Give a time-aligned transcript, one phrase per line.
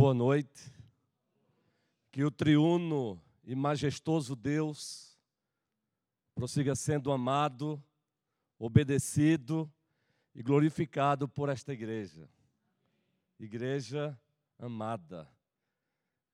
[0.00, 0.72] Boa noite.
[2.10, 5.14] Que o triuno e majestoso Deus
[6.34, 7.78] prossiga sendo amado,
[8.58, 9.70] obedecido
[10.34, 12.26] e glorificado por esta igreja.
[13.38, 14.18] Igreja
[14.58, 15.30] amada.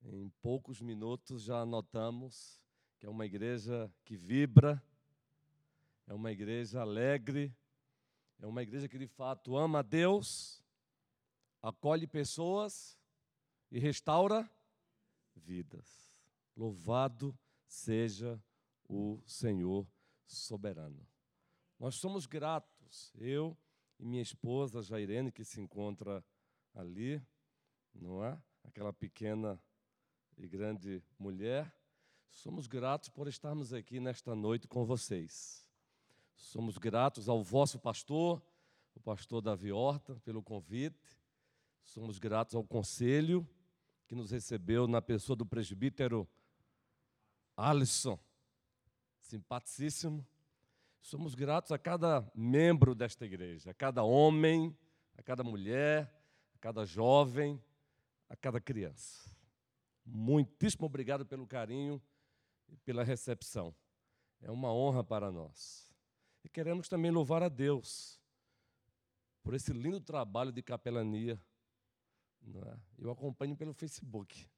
[0.01, 2.62] Em poucos minutos já notamos
[3.01, 4.81] que é uma igreja que vibra,
[6.07, 7.53] é uma igreja alegre,
[8.39, 10.62] é uma igreja que de fato ama a Deus,
[11.61, 12.96] acolhe pessoas
[13.70, 14.48] e restaura
[15.34, 16.11] vidas.
[16.56, 18.42] Louvado seja
[18.89, 19.86] o Senhor
[20.26, 21.06] soberano.
[21.79, 23.56] Nós somos gratos, eu
[23.98, 26.25] e minha esposa Jairene, que se encontra
[26.75, 27.22] ali,
[27.94, 28.40] não é?
[28.64, 29.61] Aquela pequena
[30.36, 31.72] e grande mulher.
[32.30, 35.67] Somos gratos por estarmos aqui nesta noite com vocês.
[36.34, 38.42] Somos gratos ao vosso pastor,
[38.95, 41.17] o pastor Davi Horta, pelo convite.
[41.84, 43.48] Somos gratos ao conselho
[44.07, 46.29] que nos recebeu na pessoa do presbítero
[47.57, 48.19] Alisson,
[49.21, 50.27] simpaticíssimo.
[51.01, 54.77] Somos gratos a cada membro desta igreja, a cada homem,
[55.17, 56.13] a cada mulher,
[56.55, 57.63] a cada jovem,
[58.29, 59.31] a cada criança.
[60.05, 62.03] Muitíssimo obrigado pelo carinho
[62.69, 63.75] e pela recepção.
[64.41, 65.93] É uma honra para nós.
[66.45, 68.20] E queremos também louvar a Deus
[69.43, 71.41] por esse lindo trabalho de capelania.
[72.55, 72.78] É?
[72.98, 74.48] Eu acompanho pelo Facebook.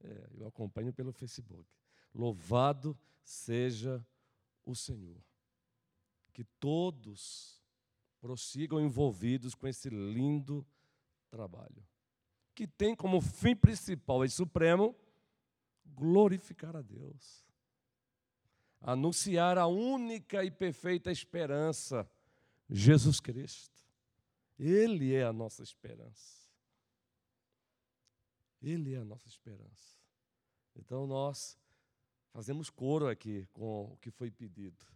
[0.00, 1.68] É, eu acompanho pelo Facebook.
[2.14, 4.04] Louvado seja
[4.64, 5.22] o Senhor.
[6.32, 7.58] Que todos
[8.20, 10.66] prossigam envolvidos com esse lindo
[11.30, 11.86] trabalho,
[12.54, 14.96] que tem como fim principal e supremo
[15.84, 17.46] glorificar a Deus,
[18.80, 22.08] anunciar a única e perfeita esperança,
[22.68, 23.78] Jesus Cristo.
[24.58, 26.37] Ele é a nossa esperança.
[28.60, 29.96] Ele é a nossa esperança.
[30.76, 31.56] Então nós
[32.32, 34.86] fazemos coro aqui com o que foi pedido.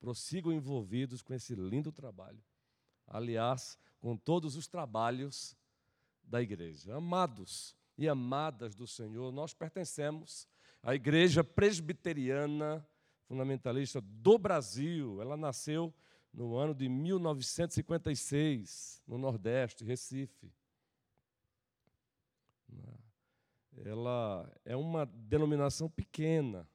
[0.00, 2.42] Prossigam envolvidos com esse lindo trabalho.
[3.06, 5.56] Aliás, com todos os trabalhos
[6.22, 6.96] da igreja.
[6.96, 10.46] Amados e amadas do Senhor, nós pertencemos
[10.82, 12.86] à Igreja Presbiteriana
[13.26, 15.20] Fundamentalista do Brasil.
[15.20, 15.92] Ela nasceu
[16.32, 20.50] no ano de 1956, no Nordeste, Recife.
[23.84, 26.68] Ela é uma denominação pequena,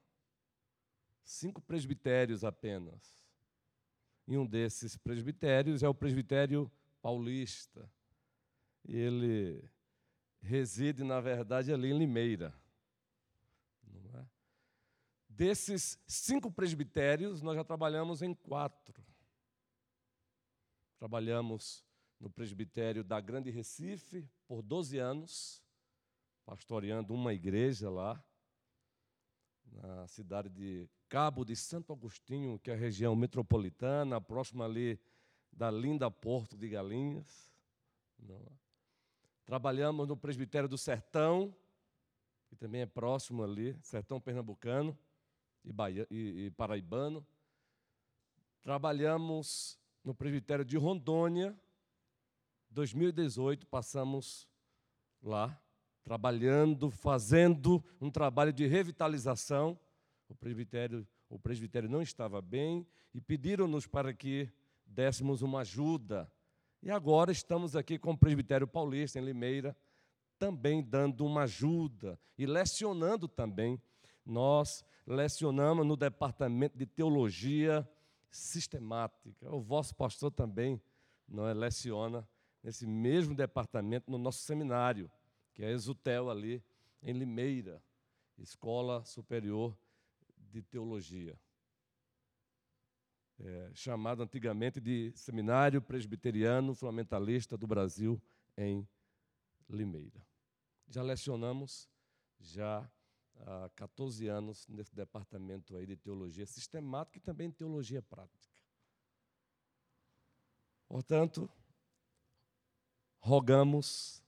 [1.22, 3.18] cinco presbitérios apenas.
[4.26, 6.70] E um desses presbitérios é o presbitério
[7.00, 7.90] paulista.
[8.86, 9.62] Ele
[10.40, 12.54] reside, na verdade, ali em Limeira.
[14.14, 14.24] É?
[15.28, 19.02] Desses cinco presbitérios, nós já trabalhamos em quatro.
[20.98, 21.84] Trabalhamos
[22.18, 25.62] no presbitério da Grande Recife por 12 anos,
[26.48, 28.18] pastoreando uma igreja lá,
[29.70, 34.98] na cidade de Cabo de Santo Agostinho, que é a região metropolitana, próxima ali
[35.52, 37.54] da linda Porto de Galinhas.
[38.18, 38.52] Não é?
[39.44, 41.54] Trabalhamos no Presbitério do Sertão,
[42.48, 44.98] que também é próximo ali, Sertão Pernambucano
[45.62, 45.70] e,
[46.10, 47.26] e, e Paraibano.
[48.62, 51.54] Trabalhamos no Presbitério de Rondônia.
[52.70, 54.48] 2018 passamos
[55.22, 55.60] lá,
[56.04, 59.78] trabalhando, fazendo um trabalho de revitalização.
[60.28, 64.48] O presbitério, o presbitério não estava bem e pediram-nos para que
[64.86, 66.30] dessemos uma ajuda
[66.82, 69.76] e agora estamos aqui com o Presbitério Paulista, em Limeira,
[70.38, 73.82] também dando uma ajuda e lecionando também.
[74.24, 77.88] Nós lecionamos no departamento de teologia
[78.30, 79.52] sistemática.
[79.52, 80.80] O vosso pastor também
[81.26, 82.26] não é, leciona
[82.62, 85.10] nesse mesmo departamento no nosso seminário,
[85.58, 86.62] que é Exutel ali
[87.02, 87.82] em Limeira,
[88.38, 89.76] Escola Superior
[90.36, 91.36] de Teologia
[93.40, 98.20] é, chamado antigamente de Seminário Presbiteriano Fundamentalista do Brasil,
[98.56, 98.86] em
[99.68, 100.26] Limeira.
[100.88, 101.88] Já lecionamos
[102.40, 102.88] já
[103.36, 108.48] há 14 anos nesse departamento aí de teologia sistemática e também teologia prática.
[110.88, 111.48] Portanto,
[113.18, 114.22] rogamos,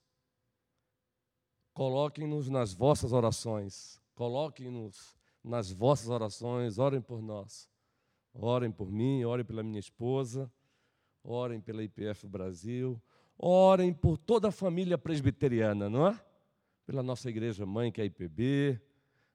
[1.73, 7.69] coloquem-nos nas vossas orações, coloquem-nos nas vossas orações, orem por nós.
[8.33, 10.51] Orem por mim, orem pela minha esposa,
[11.23, 13.01] orem pela IPF Brasil,
[13.37, 16.19] orem por toda a família presbiteriana, não é?
[16.85, 18.79] Pela nossa igreja mãe, que é a IPB,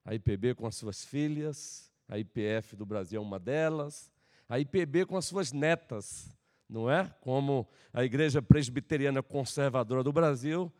[0.05, 4.11] a IPB com as suas filhas, a IPF do Brasil é uma delas,
[4.49, 6.31] a IPB com as suas netas,
[6.69, 7.12] não é?
[7.21, 10.73] Como a Igreja Presbiteriana Conservadora do Brasil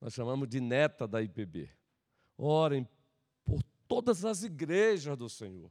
[0.00, 1.70] nós chamamos de neta da IPB.
[2.36, 2.86] Orem
[3.44, 5.70] por todas as igrejas do Senhor,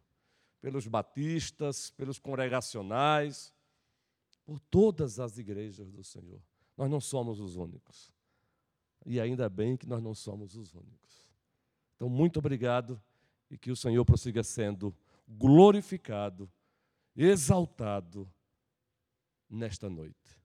[0.61, 3.53] pelos batistas, pelos congregacionais,
[4.45, 6.41] por todas as igrejas do Senhor.
[6.77, 8.11] Nós não somos os únicos.
[9.05, 11.29] E ainda bem que nós não somos os únicos.
[11.95, 13.01] Então, muito obrigado
[13.49, 14.95] e que o Senhor prossiga sendo
[15.27, 16.51] glorificado,
[17.15, 18.29] exaltado
[19.49, 20.39] nesta noite.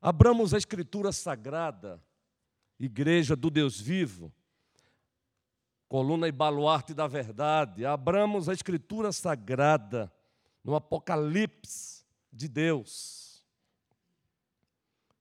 [0.00, 2.02] Abramos a Escritura Sagrada,
[2.78, 4.32] Igreja do Deus Vivo,
[5.88, 7.86] coluna e baluarte da verdade.
[7.86, 10.12] Abramos a Escritura Sagrada
[10.62, 13.44] no Apocalipse de Deus,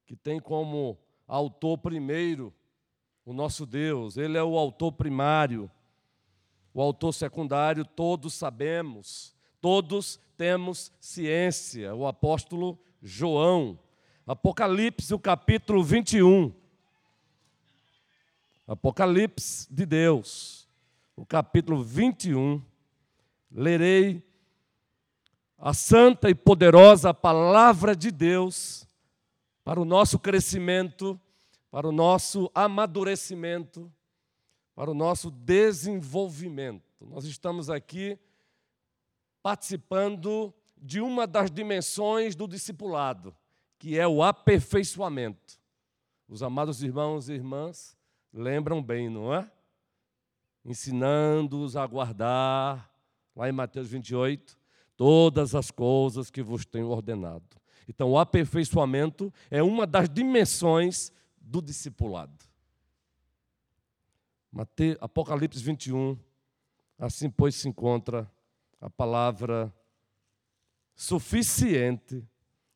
[0.06, 0.98] que tem como
[1.28, 2.54] autor primeiro
[3.26, 5.72] o nosso Deus, Ele é o autor primário.
[6.74, 11.94] O autor secundário, todos sabemos, todos temos ciência.
[11.94, 13.80] O apóstolo João,
[14.26, 16.63] Apocalipse, o capítulo 21.
[18.66, 20.70] Apocalipse de Deus,
[21.18, 22.64] o capítulo 21.
[23.52, 24.26] Lerei
[25.58, 28.88] a santa e poderosa palavra de Deus
[29.66, 31.20] para o nosso crescimento,
[31.70, 33.92] para o nosso amadurecimento,
[34.74, 37.06] para o nosso desenvolvimento.
[37.06, 38.18] Nós estamos aqui
[39.42, 43.36] participando de uma das dimensões do discipulado,
[43.78, 45.60] que é o aperfeiçoamento.
[46.30, 47.98] Os amados irmãos e irmãs
[48.34, 49.50] lembram bem, não é?
[50.66, 52.92] Ensinando-os a guardar,
[53.36, 54.58] lá em Mateus 28,
[54.96, 57.46] todas as coisas que vos tenho ordenado.
[57.88, 62.46] Então, o aperfeiçoamento é uma das dimensões do discipulado.
[65.02, 66.18] Apocalipse 21,
[66.98, 68.32] assim pois se encontra
[68.80, 69.74] a palavra
[70.96, 72.24] suficiente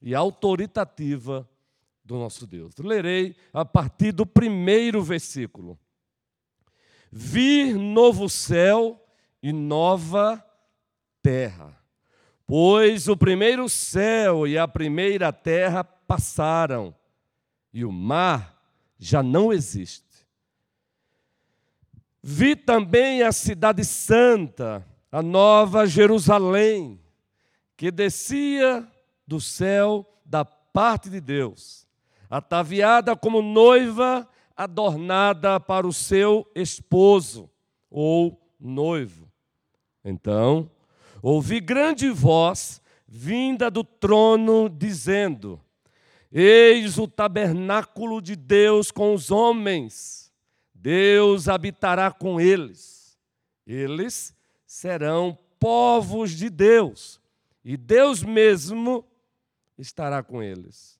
[0.01, 1.47] e autoritativa
[2.07, 2.73] do nosso Deus.
[2.79, 5.77] Lerei a partir do primeiro versículo.
[7.11, 9.03] Vir novo céu
[9.43, 10.43] e nova
[11.21, 11.77] terra,
[12.45, 16.95] pois o primeiro céu e a primeira terra passaram,
[17.73, 18.57] e o mar
[18.97, 20.25] já não existe.
[22.23, 26.99] Vi também a cidade santa, a nova Jerusalém,
[27.75, 28.87] que descia
[29.25, 31.86] do céu da parte de Deus,
[32.29, 37.49] ataviada como noiva adornada para o seu esposo
[37.89, 39.31] ou noivo.
[40.03, 40.69] Então,
[41.21, 45.61] ouvi grande voz vinda do trono dizendo:
[46.31, 50.27] Eis o tabernáculo de Deus com os homens
[50.79, 53.17] Deus habitará com eles.
[53.65, 54.33] Eles
[54.65, 57.19] serão povos de Deus.
[57.61, 59.05] E Deus mesmo
[59.77, 60.96] estará com eles.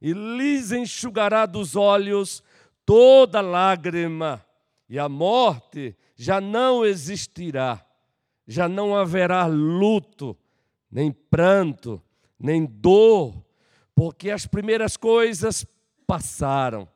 [0.00, 2.42] E lhes enxugará dos olhos
[2.84, 4.44] toda lágrima,
[4.88, 7.84] e a morte já não existirá.
[8.46, 10.36] Já não haverá luto,
[10.88, 12.00] nem pranto,
[12.38, 13.44] nem dor,
[13.94, 15.66] porque as primeiras coisas
[16.06, 16.88] passaram.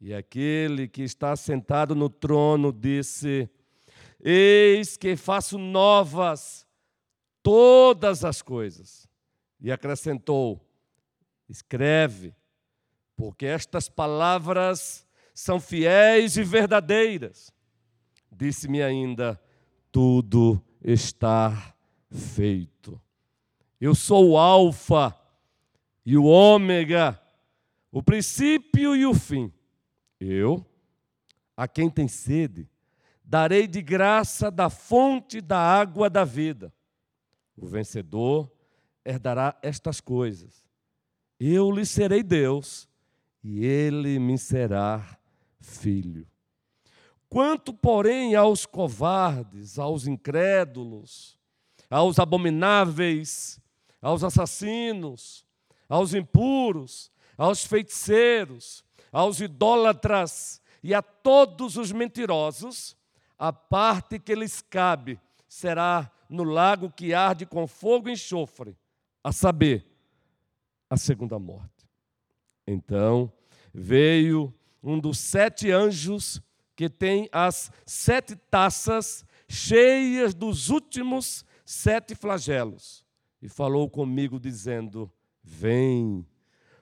[0.00, 3.48] E aquele que está sentado no trono disse:
[4.18, 6.66] Eis que faço novas
[7.42, 9.08] todas as coisas.
[9.60, 10.60] E acrescentou:
[11.50, 12.32] Escreve,
[13.16, 15.04] porque estas palavras
[15.34, 17.52] são fiéis e verdadeiras.
[18.30, 19.40] Disse-me ainda:
[19.90, 21.74] Tudo está
[22.08, 23.00] feito.
[23.80, 25.18] Eu sou o Alfa
[26.06, 27.20] e o Ômega,
[27.90, 29.52] o princípio e o fim.
[30.20, 30.64] Eu,
[31.56, 32.70] a quem tem sede,
[33.24, 36.72] darei de graça da fonte da água da vida.
[37.56, 38.50] O vencedor
[39.04, 40.69] herdará estas coisas.
[41.42, 42.86] Eu lhe serei Deus
[43.42, 45.18] e ele me será
[45.58, 46.26] filho.
[47.30, 51.38] Quanto, porém, aos covardes, aos incrédulos,
[51.88, 53.58] aos abomináveis,
[54.02, 55.46] aos assassinos,
[55.88, 62.94] aos impuros, aos feiticeiros, aos idólatras e a todos os mentirosos,
[63.38, 65.18] a parte que lhes cabe
[65.48, 68.76] será no lago que arde com fogo e enxofre,
[69.24, 69.89] a saber,
[70.90, 71.88] a segunda morte.
[72.66, 73.32] Então
[73.72, 76.42] veio um dos sete anjos
[76.74, 83.04] que tem as sete taças cheias dos últimos sete flagelos,
[83.40, 85.10] e falou comigo, dizendo:
[85.42, 86.26] Vem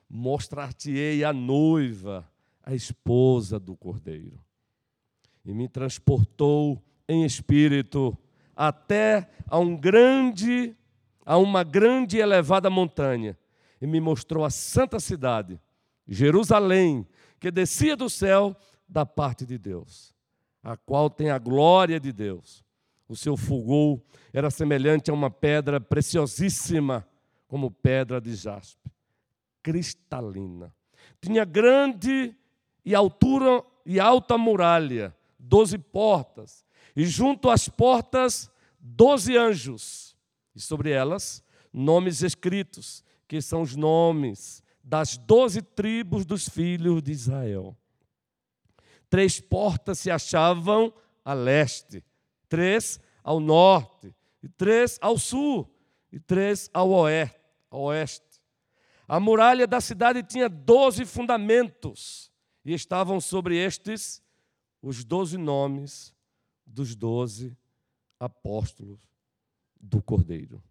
[0.08, 2.28] mostrar-te-ei a noiva,
[2.62, 4.42] a esposa do cordeiro.
[5.44, 8.16] E me transportou em espírito
[8.56, 10.74] até a um grande,
[11.24, 13.37] a uma grande e elevada montanha,
[13.80, 15.60] e me mostrou a santa cidade,
[16.06, 17.06] Jerusalém,
[17.38, 18.56] que descia do céu
[18.88, 20.14] da parte de Deus,
[20.62, 22.64] a qual tem a glória de Deus.
[23.08, 24.00] O seu fulgor
[24.32, 27.06] era semelhante a uma pedra preciosíssima,
[27.46, 28.90] como pedra de jaspe,
[29.62, 30.74] cristalina.
[31.20, 32.34] Tinha grande
[32.84, 40.16] e altura e alta muralha, doze portas, e junto às portas doze anjos,
[40.54, 41.42] e sobre elas
[41.72, 47.76] nomes escritos, que são os nomes das doze tribos dos filhos de Israel.
[49.10, 50.92] Três portas se achavam
[51.24, 52.02] a leste,
[52.48, 55.70] três ao norte, e três ao sul,
[56.10, 56.88] e três ao
[57.70, 58.40] oeste.
[59.06, 62.32] A muralha da cidade tinha doze fundamentos,
[62.64, 64.22] e estavam sobre estes
[64.82, 66.14] os doze nomes
[66.66, 67.56] dos doze
[68.18, 69.00] apóstolos
[69.80, 70.62] do Cordeiro.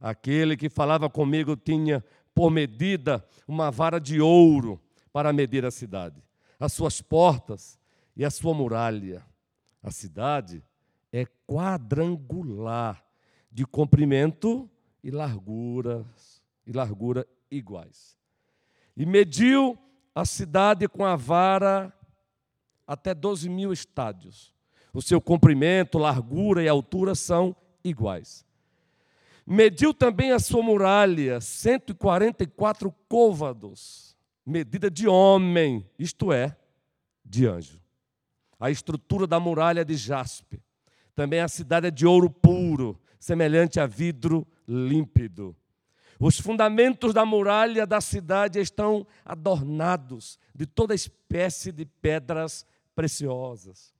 [0.00, 4.80] Aquele que falava comigo tinha por medida uma vara de ouro
[5.12, 6.22] para medir a cidade,
[6.60, 7.78] as suas portas
[8.14, 9.24] e a sua muralha.
[9.82, 10.62] A cidade
[11.12, 13.02] é quadrangular,
[13.50, 14.68] de comprimento
[15.02, 18.18] e larguras e largura iguais.
[18.94, 19.78] E mediu
[20.14, 21.92] a cidade com a vara
[22.86, 24.54] até 12 mil estádios.
[24.92, 28.45] O seu comprimento, largura e altura são iguais.
[29.46, 36.56] Mediu também a sua muralha, 144 côvados, medida de homem, isto é,
[37.24, 37.80] de anjo.
[38.58, 40.60] A estrutura da muralha é de jaspe.
[41.14, 45.54] Também a cidade é de ouro puro, semelhante a vidro límpido.
[46.18, 53.94] Os fundamentos da muralha da cidade estão adornados de toda espécie de pedras preciosas.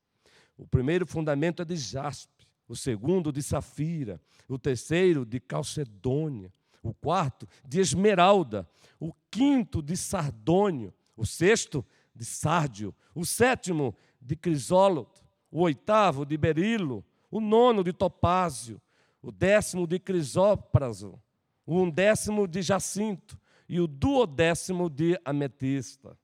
[0.59, 2.36] O primeiro fundamento é de jaspe
[2.69, 8.69] o segundo de safira, o terceiro de calcedônia, o quarto de esmeralda,
[8.99, 16.37] o quinto de sardônio, o sexto de sárdio, o sétimo de crisólito, o oitavo de
[16.37, 18.81] berilo, o nono de topázio,
[19.23, 21.21] o décimo de crisópraso,
[21.65, 26.17] o undécimo de jacinto e o duodécimo de ametista.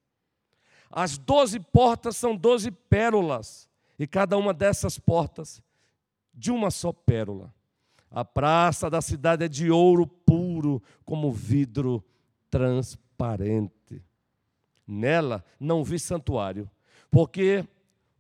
[0.91, 3.69] As doze portas são doze pérolas,
[3.99, 5.63] e cada uma dessas portas
[6.33, 7.53] de uma só pérola.
[8.11, 12.05] A praça da cidade é de ouro puro, como vidro
[12.51, 14.05] transparente.
[14.87, 16.71] Nela não vi santuário,
[17.11, 17.67] porque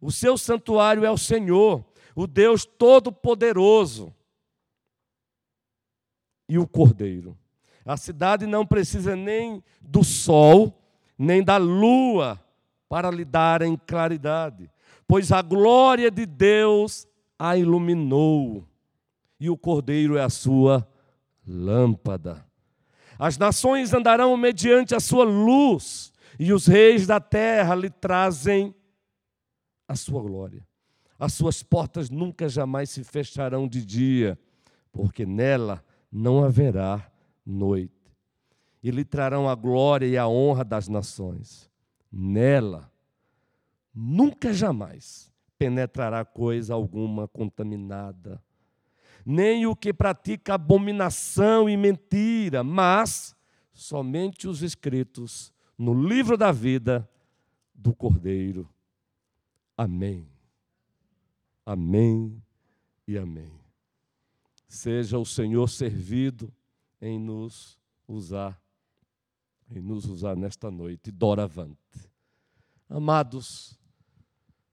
[0.00, 4.14] o seu santuário é o Senhor, o Deus Todo-Poderoso
[6.48, 7.36] e o Cordeiro.
[7.84, 10.78] A cidade não precisa nem do sol,
[11.18, 12.42] nem da lua
[12.88, 14.70] para lhe darem claridade,
[15.06, 17.06] pois a glória de Deus
[17.44, 18.64] a iluminou,
[19.40, 20.88] e o cordeiro é a sua
[21.44, 22.46] lâmpada.
[23.18, 28.72] As nações andarão mediante a sua luz, e os reis da terra lhe trazem
[29.88, 30.64] a sua glória.
[31.18, 34.38] As suas portas nunca jamais se fecharão de dia,
[34.92, 37.10] porque nela não haverá
[37.44, 38.14] noite.
[38.80, 41.68] E lhe trarão a glória e a honra das nações.
[42.12, 42.88] Nela,
[43.92, 45.31] nunca jamais
[45.62, 48.42] penetrará coisa alguma contaminada,
[49.24, 53.36] nem o que pratica abominação e mentira, mas
[53.72, 57.08] somente os escritos no livro da vida
[57.72, 58.68] do Cordeiro.
[59.76, 60.28] Amém.
[61.64, 62.42] Amém
[63.06, 63.52] e amém.
[64.66, 66.52] Seja o Senhor servido
[67.00, 67.78] em nos
[68.08, 68.60] usar,
[69.70, 72.10] em nos usar nesta noite, doravante.
[72.90, 73.78] Amados,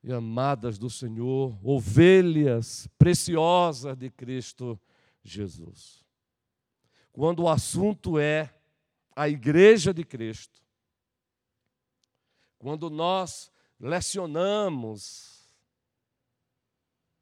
[0.04, 4.80] e amadas do Senhor, ovelhas preciosas de Cristo
[5.24, 6.06] Jesus.
[7.12, 8.54] Quando o assunto é
[9.16, 10.62] a igreja de Cristo,
[12.58, 15.40] quando nós lecionamos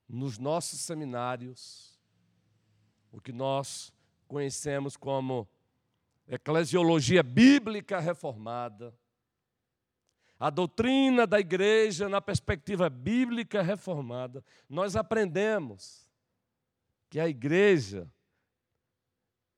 [0.08, 2.00] nos nossos seminários,
[3.12, 3.92] o que nós
[4.28, 5.48] conhecemos como
[6.28, 8.94] eclesiologia bíblica reformada,
[10.40, 16.08] a doutrina da igreja na perspectiva bíblica reformada, nós aprendemos
[17.10, 18.12] que a igreja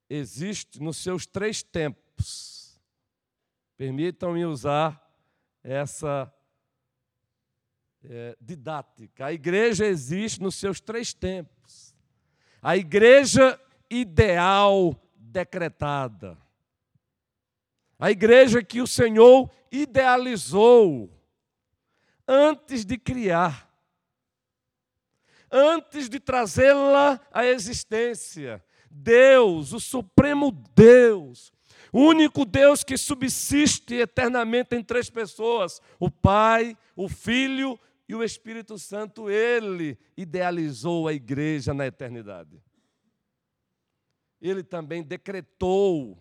[0.10, 2.82] existe nos seus três tempos.
[3.76, 5.06] Permitam-me usar
[5.64, 6.34] essa
[8.04, 9.26] é, didática.
[9.26, 11.96] A igreja existe nos seus três tempos.
[12.62, 13.60] A igreja
[13.90, 16.38] ideal decretada
[18.00, 21.12] a igreja que o Senhor idealizou
[22.28, 23.70] antes de criar,
[25.52, 28.64] antes de trazê-la à existência.
[28.90, 31.52] Deus, o Supremo Deus,
[31.92, 38.24] O único Deus que subsiste eternamente em três pessoas: o Pai, o Filho e o
[38.24, 39.30] Espírito Santo.
[39.30, 42.62] Ele idealizou a igreja na eternidade.
[44.42, 46.18] Ele também decretou,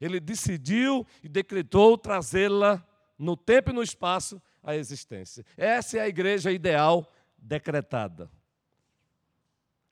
[0.00, 2.84] ele decidiu e decretou trazê-la
[3.18, 5.44] no tempo e no espaço à existência.
[5.56, 8.30] Essa é a igreja ideal decretada.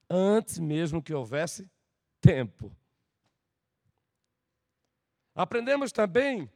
[0.09, 1.69] Antes mesmo que houvesse
[2.21, 2.75] tempo.
[5.35, 6.51] Aprendemos também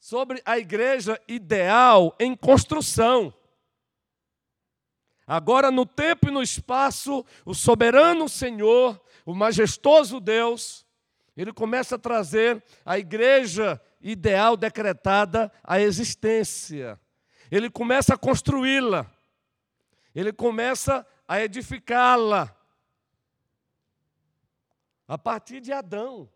[0.00, 3.32] sobre a igreja ideal em construção.
[5.26, 10.86] Agora, no tempo e no espaço, o soberano Senhor, o majestoso Deus,
[11.38, 17.00] ele começa a trazer a igreja ideal decretada à existência.
[17.48, 19.08] Ele começa a construí-la.
[20.12, 22.52] Ele começa a edificá-la.
[25.06, 26.28] A partir de Adão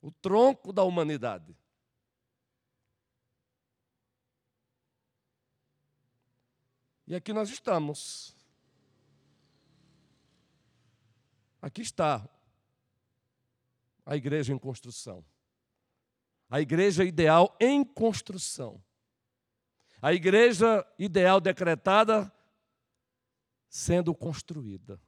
[0.00, 1.58] o tronco da humanidade.
[7.08, 8.36] E aqui nós estamos.
[11.60, 12.24] Aqui está
[14.08, 15.22] a igreja em construção.
[16.48, 18.82] A igreja ideal em construção.
[20.00, 22.32] A igreja ideal decretada
[23.68, 24.98] sendo construída.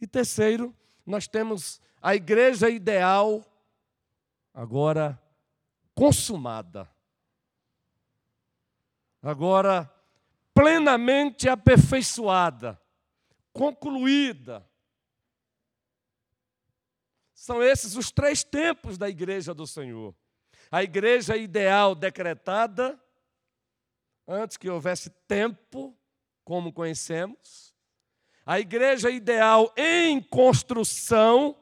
[0.00, 0.72] E terceiro,
[1.04, 3.44] nós temos a igreja ideal
[4.54, 5.20] agora
[5.92, 6.88] consumada,
[9.20, 9.92] agora
[10.54, 12.80] plenamente aperfeiçoada,
[13.52, 14.67] concluída.
[17.38, 20.12] São esses os três tempos da igreja do Senhor.
[20.72, 23.00] A igreja ideal decretada,
[24.26, 25.96] antes que houvesse tempo,
[26.44, 27.72] como conhecemos.
[28.44, 31.56] A igreja ideal em construção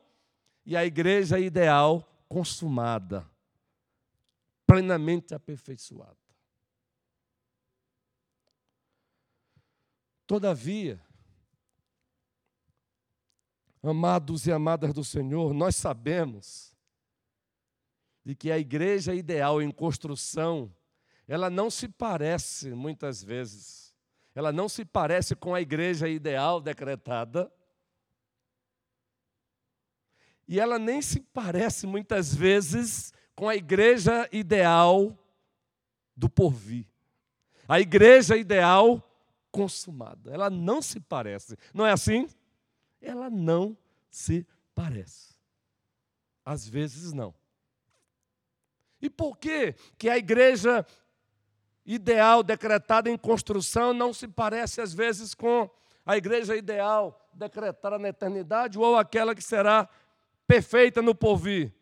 [0.65, 3.31] e a igreja ideal consumada,
[4.67, 6.17] plenamente aperfeiçoada.
[10.27, 11.06] Todavia,
[13.89, 16.75] amados e amadas do Senhor, nós sabemos
[18.25, 20.75] de que a igreja ideal em construção,
[21.29, 23.95] ela não se parece muitas vezes,
[24.35, 27.53] ela não se parece com a igreja ideal decretada,
[30.49, 35.17] e ela nem se parece muitas vezes com a igreja ideal
[36.17, 36.87] do porvir.
[37.69, 39.03] A igreja ideal
[39.51, 40.33] consumada.
[40.33, 41.57] Ela não se parece.
[41.75, 42.29] Não é assim?
[43.07, 43.77] Ela não
[44.11, 45.35] se parece.
[46.45, 47.35] Às vezes não.
[49.01, 50.85] E por que que a igreja
[51.85, 55.71] ideal decretada em construção não se parece às vezes com
[56.05, 59.89] a igreja ideal decretada na eternidade ou aquela que será
[60.47, 61.73] perfeita no porvir.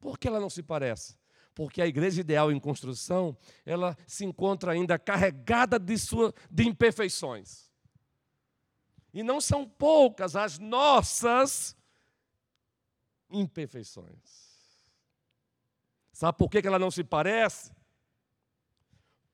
[0.00, 1.16] Por que ela não se parece?
[1.54, 7.67] Porque a igreja ideal em construção, ela se encontra ainda carregada de, sua, de imperfeições.
[9.18, 11.76] E não são poucas as nossas
[13.28, 14.14] imperfeições.
[16.12, 17.72] Sabe por que ela não se parece?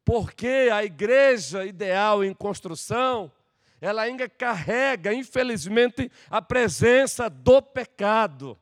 [0.03, 3.31] Porque a igreja ideal em construção,
[3.79, 8.59] ela ainda carrega, infelizmente, a presença do pecado.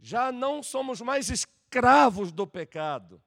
[0.00, 3.22] Já não somos mais escravos do pecado.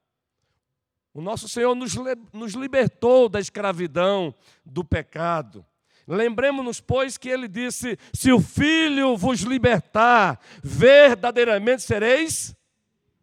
[1.14, 1.96] O nosso Senhor nos,
[2.32, 4.34] nos libertou da escravidão
[4.66, 5.66] do pecado.
[6.08, 12.56] Lembremos-nos, pois, que ele disse: Se o Filho vos libertar, verdadeiramente sereis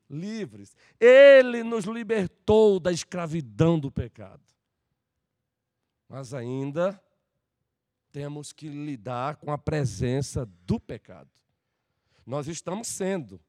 [0.08, 0.74] livres.
[0.98, 4.50] Ele nos libertou da escravidão do pecado
[6.10, 7.00] mas ainda
[8.10, 11.30] temos que lidar com a presença do pecado.
[12.26, 13.40] Nós estamos sendo,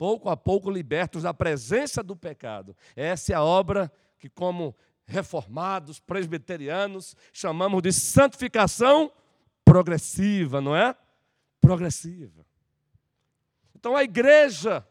[0.00, 2.74] pouco a pouco, libertos da presença do pecado.
[2.96, 9.12] Essa é a obra que, como reformados, presbiterianos, chamamos de santificação
[9.62, 10.96] progressiva, não é?
[11.60, 12.46] Progressiva.
[13.76, 14.88] Então, a igreja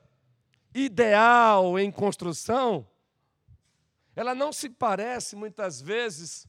[0.75, 2.87] ideal em construção,
[4.15, 6.47] ela não se parece muitas vezes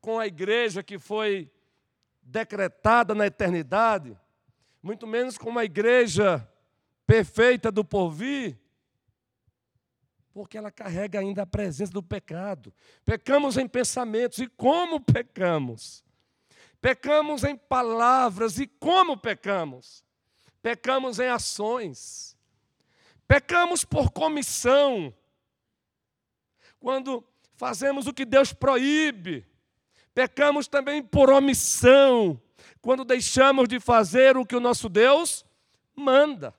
[0.00, 1.50] com a igreja que foi
[2.22, 4.16] decretada na eternidade,
[4.80, 6.46] muito menos com uma igreja
[7.10, 8.56] perfeita do porvir,
[10.32, 12.72] porque ela carrega ainda a presença do pecado.
[13.04, 16.04] Pecamos em pensamentos, e como pecamos?
[16.80, 20.04] Pecamos em palavras, e como pecamos?
[20.62, 22.36] Pecamos em ações.
[23.26, 25.12] Pecamos por comissão.
[26.78, 29.44] Quando fazemos o que Deus proíbe.
[30.14, 32.40] Pecamos também por omissão,
[32.80, 35.44] quando deixamos de fazer o que o nosso Deus
[35.96, 36.54] manda.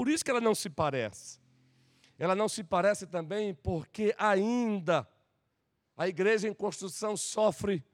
[0.00, 1.38] Por isso que ela não se parece.
[2.18, 5.06] Ela não se parece também porque ainda
[5.94, 7.84] a igreja em construção sofre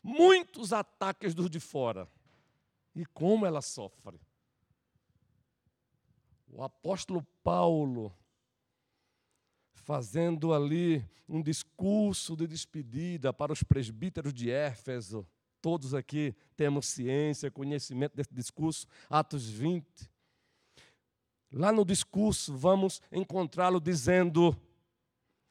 [0.00, 2.08] muitos ataques dos de fora.
[2.94, 4.20] E como ela sofre.
[6.46, 8.16] O apóstolo Paulo,
[9.72, 15.26] fazendo ali um discurso de despedida para os presbíteros de Éfeso,
[15.60, 20.11] todos aqui temos ciência, conhecimento desse discurso, Atos 20.
[21.52, 24.56] Lá no discurso, vamos encontrá-lo dizendo: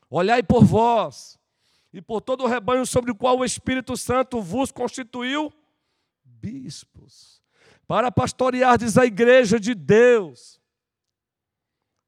[0.10, 1.40] Olhai por vós
[1.94, 5.54] e por todo o rebanho sobre o qual o Espírito Santo vos constituiu
[6.24, 7.42] bispos,
[7.88, 10.60] para pastoreardes a igreja de Deus,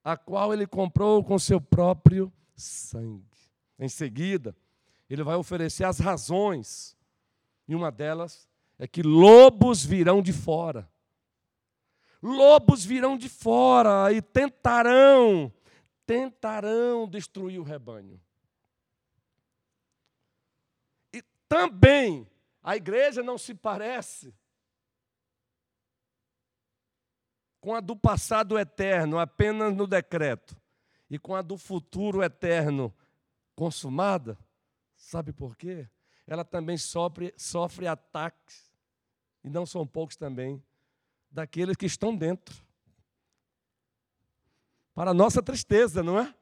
[0.04, 3.24] a qual ele comprou com seu próprio sangue.
[3.78, 4.56] Em seguida,
[5.10, 6.98] ele vai oferecer as razões,
[7.68, 8.48] e uma delas
[8.80, 10.90] é que lobos virão de fora.
[12.24, 15.54] Lobos virão de fora e tentarão,
[16.06, 18.20] tentarão destruir o rebanho.
[21.50, 22.28] Também
[22.64, 24.34] a igreja não se parece
[27.62, 30.60] com a do passado eterno, apenas no decreto,
[31.10, 32.92] e com a do futuro eterno
[33.56, 34.36] consumada.
[34.96, 35.88] Sabe por quê?
[36.26, 38.74] Ela também sofre, sofre ataques,
[39.44, 40.60] e não são poucos também,
[41.34, 42.56] daqueles que estão dentro.
[44.94, 46.34] Para nossa tristeza, não é?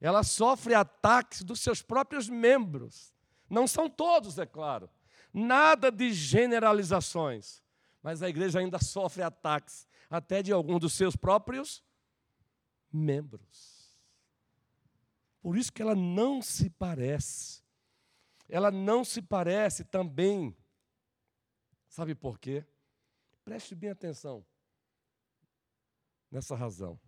[0.00, 3.14] Ela sofre ataques dos seus próprios membros.
[3.48, 4.90] Não são todos, é claro.
[5.32, 7.62] Nada de generalizações.
[8.02, 11.84] Mas a igreja ainda sofre ataques, até de alguns dos seus próprios
[12.90, 13.94] membros.
[15.40, 17.62] Por isso que ela não se parece.
[18.48, 20.56] Ela não se parece também.
[21.88, 22.64] Sabe por quê?
[23.44, 24.44] Preste bem atenção
[26.30, 26.98] nessa razão.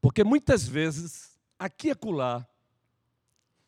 [0.00, 2.46] Porque muitas vezes, aqui e acolá,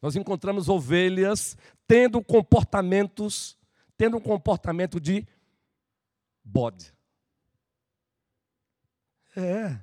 [0.00, 3.56] nós encontramos ovelhas tendo comportamentos,
[3.96, 5.26] tendo um comportamento de
[6.42, 6.92] bode.
[9.36, 9.78] É.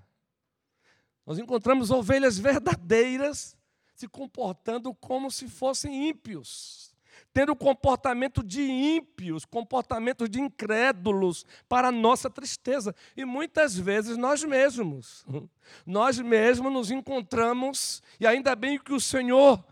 [1.26, 3.58] Nós encontramos ovelhas verdadeiras
[3.96, 6.90] se comportando como se fossem ímpios
[7.34, 12.96] tendo comportamento de ímpios, comportamento de incrédulos, para nossa tristeza.
[13.16, 15.26] E muitas vezes nós mesmos,
[15.86, 19.64] nós mesmos nos encontramos, e ainda bem que o Senhor,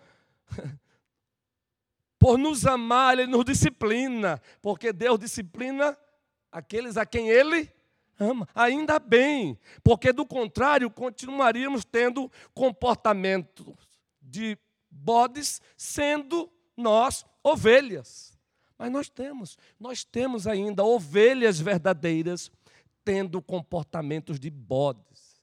[2.20, 5.98] por nos amar, Ele nos disciplina, porque Deus disciplina
[6.52, 7.72] aqueles a quem Ele
[8.20, 8.48] ama.
[8.54, 13.78] Ainda bem, porque do contrário, continuaríamos tendo comportamento
[14.22, 14.58] de
[14.90, 18.38] bodes, sendo nós ovelhas.
[18.78, 22.52] Mas nós temos, nós temos ainda ovelhas verdadeiras
[23.04, 25.42] tendo comportamentos de bodes.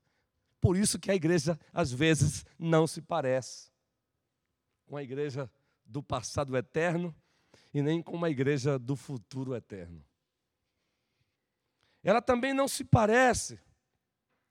[0.60, 3.70] Por isso que a igreja às vezes não se parece
[4.86, 5.50] com a igreja
[5.84, 7.14] do passado eterno
[7.72, 10.04] e nem com uma igreja do futuro eterno.
[12.04, 13.58] Ela também não se parece,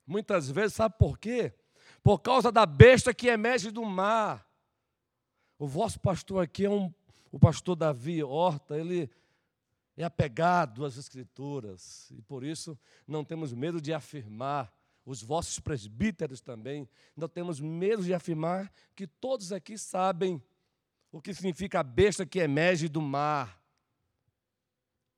[0.05, 1.53] muitas vezes, sabe por quê?
[2.03, 4.45] Por causa da besta que emerge do mar.
[5.57, 6.91] O vosso pastor aqui é um
[7.33, 9.09] o pastor Davi Horta, ele
[9.97, 14.71] é apegado às Escrituras e por isso não temos medo de afirmar,
[15.03, 16.87] os vossos presbíteros também,
[17.17, 20.39] não temos medo de afirmar que todos aqui sabem
[21.11, 23.59] o que significa a besta que emerge do mar.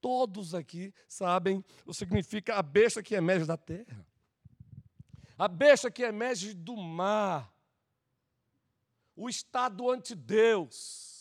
[0.06, 4.06] Todos aqui sabem o que significa a besta que emerge da terra.
[5.36, 7.52] A besta que emerge do mar.
[9.16, 11.16] O estado ante Deus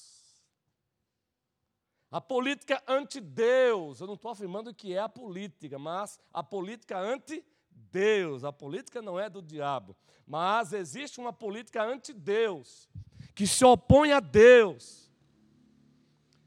[2.14, 8.44] a política anti-Deus, eu não estou afirmando que é a política, mas a política anti-Deus.
[8.44, 12.88] A política não é do diabo, mas existe uma política anti-Deus,
[13.35, 15.04] que se opõe a Deus.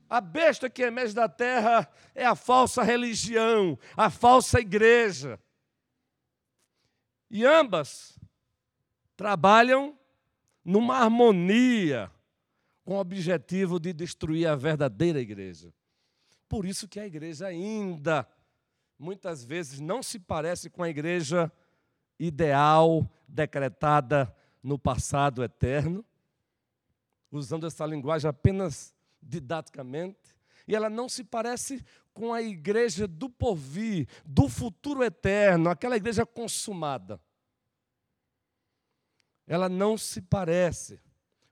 [0.10, 5.40] A besta que emerge da terra é a falsa religião, a falsa igreja.
[7.30, 8.18] E ambas
[9.16, 9.98] trabalham
[10.64, 12.12] numa harmonia
[12.86, 15.74] com o objetivo de destruir a verdadeira igreja.
[16.48, 18.26] Por isso que a igreja ainda
[18.98, 21.52] muitas vezes não se parece com a igreja
[22.18, 26.04] ideal decretada no passado eterno,
[27.32, 30.36] usando essa linguagem apenas didaticamente,
[30.68, 36.26] e ela não se parece com a igreja do porvir, do futuro eterno, aquela igreja
[36.26, 37.22] consumada.
[39.46, 41.00] Ela não se parece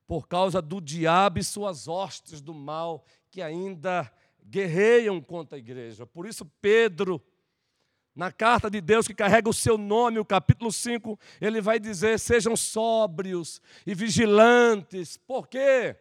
[0.05, 4.11] por causa do diabo e suas hostes do mal que ainda
[4.43, 6.05] guerreiam contra a igreja.
[6.05, 7.23] Por isso, Pedro,
[8.15, 12.19] na carta de Deus que carrega o seu nome, o capítulo 5, ele vai dizer:
[12.19, 15.17] sejam sóbrios e vigilantes.
[15.17, 15.97] Por quê?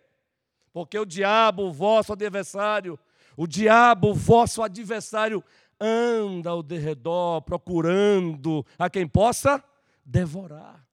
[0.75, 2.99] Porque o diabo, o vosso adversário,
[3.37, 5.43] o diabo, o vosso adversário,
[5.81, 9.63] anda ao derredor procurando a quem possa
[10.05, 10.85] devorar.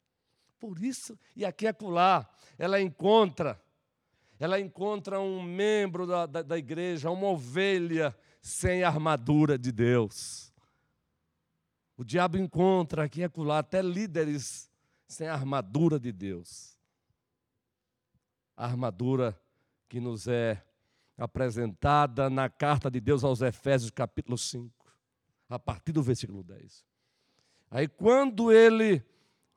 [0.60, 3.60] Por isso, e aqui é acolá, ela encontra,
[4.40, 10.54] ela encontra um membro da, da, da igreja, uma ovelha sem armadura de Deus.
[11.98, 14.70] O diabo encontra aqui e acolá até líderes
[15.08, 16.78] sem armadura de Deus.
[18.56, 19.36] A armadura
[19.92, 20.64] que nos é
[21.18, 24.74] apresentada na carta de Deus aos Efésios, capítulo 5,
[25.50, 26.86] a partir do versículo 10.
[27.70, 29.04] Aí, quando ele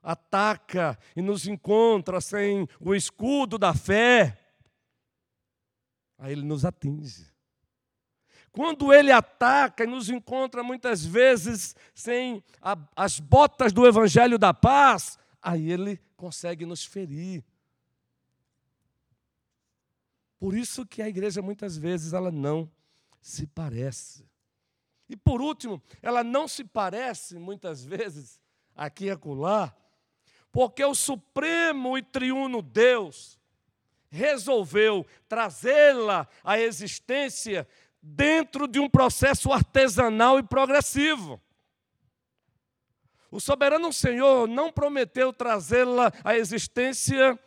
[0.03, 4.37] ataca e nos encontra sem o escudo da fé,
[6.18, 7.33] aí ele nos atinge.
[8.51, 14.53] Quando ele ataca e nos encontra muitas vezes sem a, as botas do evangelho da
[14.53, 17.44] paz, aí ele consegue nos ferir.
[20.44, 22.70] Por isso que a igreja muitas vezes ela não
[23.18, 24.28] se parece.
[25.09, 28.38] E por último, ela não se parece muitas vezes
[28.76, 29.74] aqui e acolá,
[30.52, 33.40] porque o supremo e triuno Deus
[34.11, 37.66] resolveu trazê-la à existência
[38.02, 41.40] dentro de um processo artesanal e progressivo.
[43.30, 47.40] O soberano Senhor não prometeu trazê-la à existência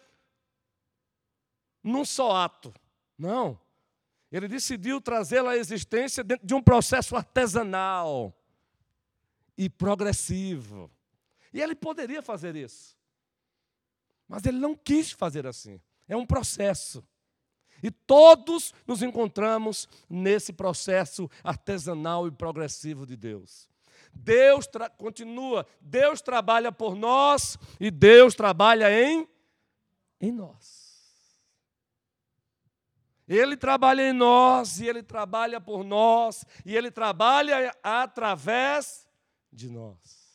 [1.84, 2.74] num só ato.
[3.18, 3.60] Não.
[4.32, 8.34] Ele decidiu trazê-la à existência dentro de um processo artesanal
[9.58, 10.92] e progressivo.
[11.54, 12.96] E ele poderia fazer isso.
[14.28, 15.80] Mas ele não quis fazer assim.
[16.08, 17.04] É um processo.
[17.82, 23.70] E todos nos encontramos nesse processo artesanal e progressivo de Deus.
[24.14, 29.28] Deus continua, Deus trabalha por nós e Deus trabalha em
[30.20, 30.87] em nós.
[33.28, 39.06] Ele trabalha em nós, e Ele trabalha por nós, e Ele trabalha através
[39.52, 40.28] de nós.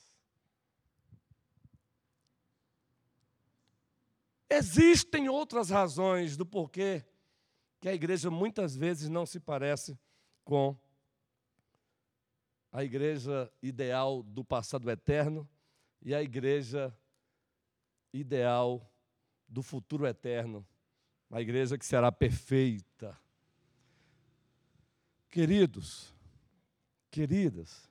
[4.50, 7.02] Existem outras razões do porquê
[7.80, 9.98] que a igreja muitas vezes não se parece
[10.44, 10.76] com
[12.70, 15.48] a igreja ideal do passado eterno
[16.02, 16.94] e a igreja
[18.12, 18.92] ideal
[19.48, 20.66] do futuro eterno
[21.32, 23.18] uma igreja que será perfeita.
[25.30, 26.14] Queridos,
[27.10, 27.90] queridas,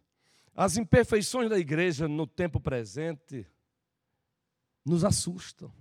[0.55, 3.47] as imperfeições da igreja no tempo presente
[4.85, 5.73] nos assustam.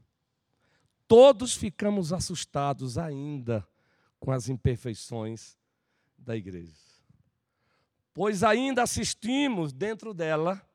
[1.06, 3.68] Todos ficamos assustados ainda
[4.18, 5.58] com as imperfeições
[6.16, 6.72] da igreja.
[8.14, 10.66] Pois ainda assistimos dentro dela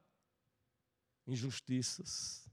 [1.25, 2.44] injustiças,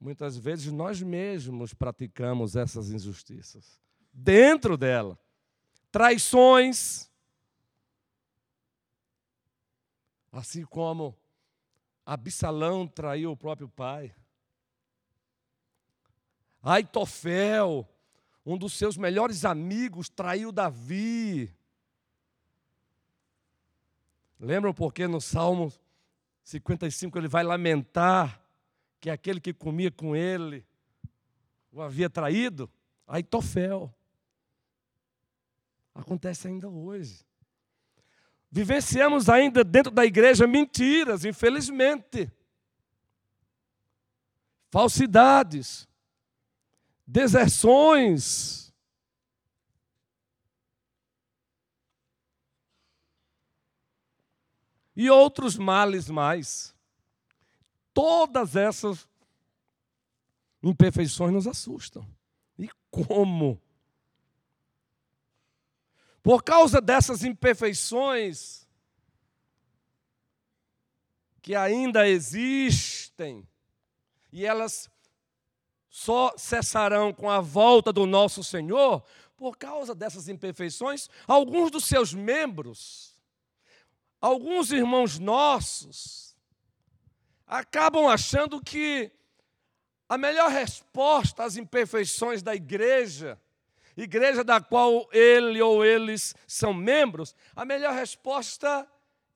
[0.00, 3.78] Muitas vezes nós mesmos praticamos essas injustiças.
[4.10, 5.18] Dentro dela.
[5.92, 7.10] Traições.
[10.32, 11.14] Assim como
[12.06, 14.14] Absalão traiu o próprio pai.
[16.62, 17.86] Aitofel,
[18.44, 21.54] um dos seus melhores amigos, traiu Davi.
[24.38, 25.70] Lembram porque no Salmo
[26.42, 28.39] 55 ele vai lamentar
[29.00, 30.64] que aquele que comia com ele
[31.72, 32.70] o havia traído,
[33.06, 33.92] Aitofel.
[35.94, 37.24] Acontece ainda hoje.
[38.50, 42.30] Vivenciamos ainda dentro da igreja mentiras, infelizmente.
[44.70, 45.88] Falsidades,
[47.06, 48.72] deserções.
[54.96, 56.74] E outros males mais.
[58.00, 59.06] Todas essas
[60.62, 62.02] imperfeições nos assustam.
[62.58, 63.60] E como?
[66.22, 68.66] Por causa dessas imperfeições
[71.42, 73.46] que ainda existem,
[74.32, 74.90] e elas
[75.90, 79.04] só cessarão com a volta do nosso Senhor,
[79.36, 83.14] por causa dessas imperfeições, alguns dos seus membros,
[84.18, 86.29] alguns irmãos nossos,
[87.50, 89.10] acabam achando que
[90.08, 93.38] a melhor resposta às imperfeições da igreja
[93.96, 98.86] igreja da qual ele ou eles são membros, a melhor resposta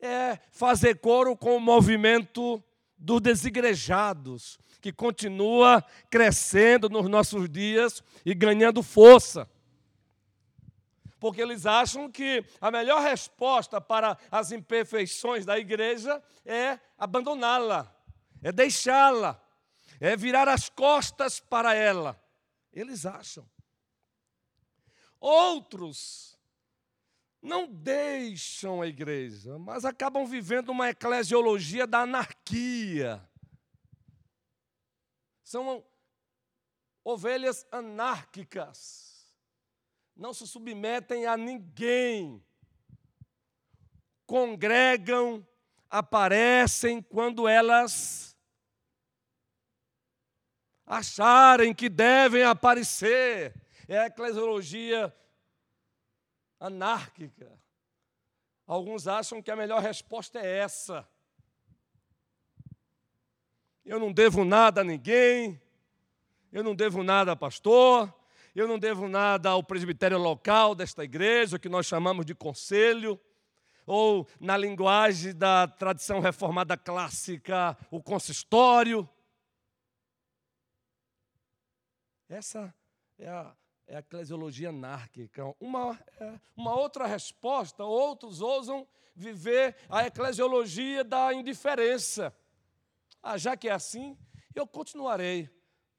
[0.01, 2.63] é fazer coro com o movimento
[2.97, 9.49] dos desigrejados, que continua crescendo nos nossos dias e ganhando força.
[11.19, 17.94] Porque eles acham que a melhor resposta para as imperfeições da igreja é abandoná-la,
[18.45, 19.43] é deixá-la,
[19.99, 22.23] é virar as costas para ela.
[22.71, 23.49] Eles acham.
[25.19, 26.39] Outros
[27.41, 33.27] não deixam a igreja, mas acabam vivendo uma eclesiologia da anarquia.
[35.43, 35.83] São
[37.03, 39.27] ovelhas anárquicas.
[40.15, 42.45] Não se submetem a ninguém.
[44.27, 45.47] Congregam,
[45.89, 48.34] aparecem quando elas
[50.87, 53.55] acharem que devem aparecer.
[53.89, 55.15] É a eclesiologia
[56.59, 57.53] anárquica.
[58.67, 61.07] Alguns acham que a melhor resposta é essa.
[63.85, 65.61] Eu não devo nada a ninguém,
[66.51, 68.13] eu não devo nada a pastor,
[68.55, 73.21] eu não devo nada ao presbitério local desta igreja, que nós chamamos de conselho,
[73.87, 79.07] ou na linguagem da tradição reformada clássica, o consistório.
[82.29, 82.75] Essa
[83.19, 83.55] é a
[83.87, 85.55] é a eclesiologia anárquica.
[85.61, 92.35] Uma, é, uma outra resposta, outros ousam viver a eclesiologia da indiferença.
[93.23, 94.17] Ah, já que é assim,
[94.55, 95.49] eu continuarei,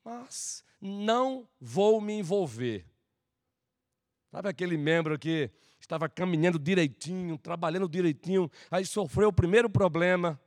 [0.03, 2.85] mas não vou me envolver.
[4.31, 10.39] Sabe aquele membro que estava caminhando direitinho, trabalhando direitinho, aí sofreu o primeiro problema,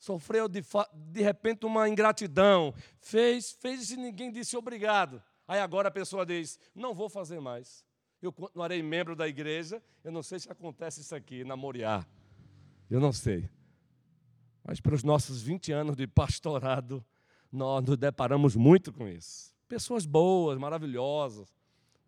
[0.00, 0.62] sofreu de,
[0.94, 5.22] de repente uma ingratidão, fez, fez e ninguém disse obrigado.
[5.46, 7.84] Aí agora a pessoa diz: não vou fazer mais.
[8.20, 9.82] Eu continuarei membro da igreja.
[10.02, 12.04] Eu não sei se acontece isso aqui na Moriá.
[12.90, 13.48] Eu não sei.
[14.64, 17.04] Mas para os nossos 20 anos de pastorado,
[17.52, 19.54] nós nos deparamos muito com isso.
[19.68, 21.48] Pessoas boas, maravilhosas,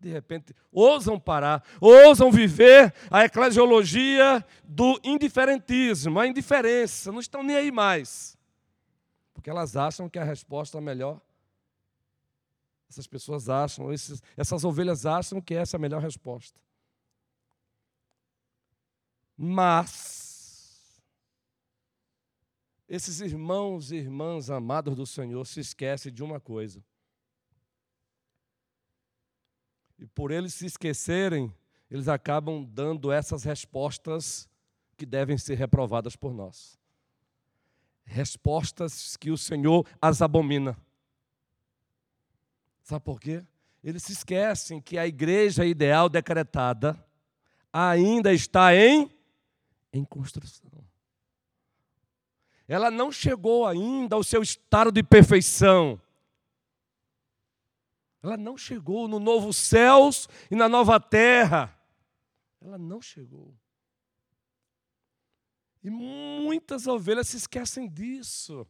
[0.03, 7.55] de repente ousam parar, ousam viver a eclesiologia do indiferentismo, a indiferença, não estão nem
[7.55, 8.37] aí mais.
[9.33, 11.19] Porque elas acham que a resposta é melhor
[12.93, 16.59] essas pessoas acham, esses, essas ovelhas acham que essa é a melhor resposta.
[19.35, 21.01] Mas,
[22.87, 26.83] esses irmãos e irmãs amados do Senhor se esquecem de uma coisa.
[30.03, 31.55] E por eles se esquecerem,
[31.89, 34.49] eles acabam dando essas respostas
[34.97, 36.77] que devem ser reprovadas por nós.
[38.03, 40.77] Respostas que o Senhor as abomina.
[42.81, 43.45] Sabe por quê?
[43.81, 47.01] Eles se esquecem que a igreja ideal decretada
[47.71, 49.09] ainda está em,
[49.93, 50.83] em construção.
[52.67, 55.97] Ela não chegou ainda ao seu estado de perfeição.
[58.23, 61.77] Ela não chegou no novo céus e na nova terra.
[62.61, 63.53] Ela não chegou.
[65.83, 68.65] E muitas ovelhas se esquecem disso.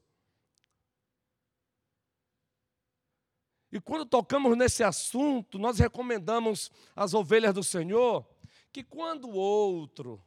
[3.72, 8.28] E quando tocamos nesse assunto, nós recomendamos às ovelhas do Senhor
[8.72, 10.24] que quando o outro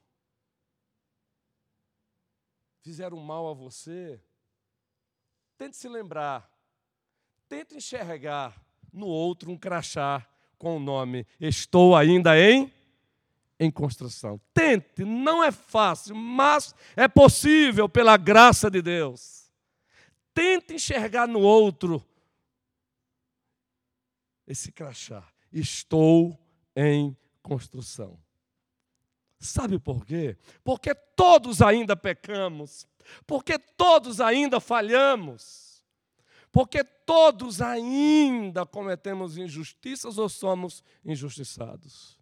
[2.81, 4.23] fizer um mal a você,
[5.59, 6.49] tente se lembrar,
[7.49, 8.66] tente enxergar
[8.97, 10.27] no outro um crachá
[10.59, 12.73] com o nome Estou ainda em
[13.59, 14.39] em construção.
[14.53, 19.51] Tente, não é fácil, mas é possível pela graça de Deus.
[20.35, 22.05] Tente enxergar no outro
[24.47, 25.27] esse crachá.
[25.51, 26.39] Estou
[26.75, 28.19] em construção.
[29.39, 30.37] Sabe por quê?
[30.63, 32.87] Porque todos ainda pecamos,
[33.27, 35.66] porque todos ainda falhamos,
[36.57, 42.19] porque todos ainda cometemos injustiças ou somos injustiçados.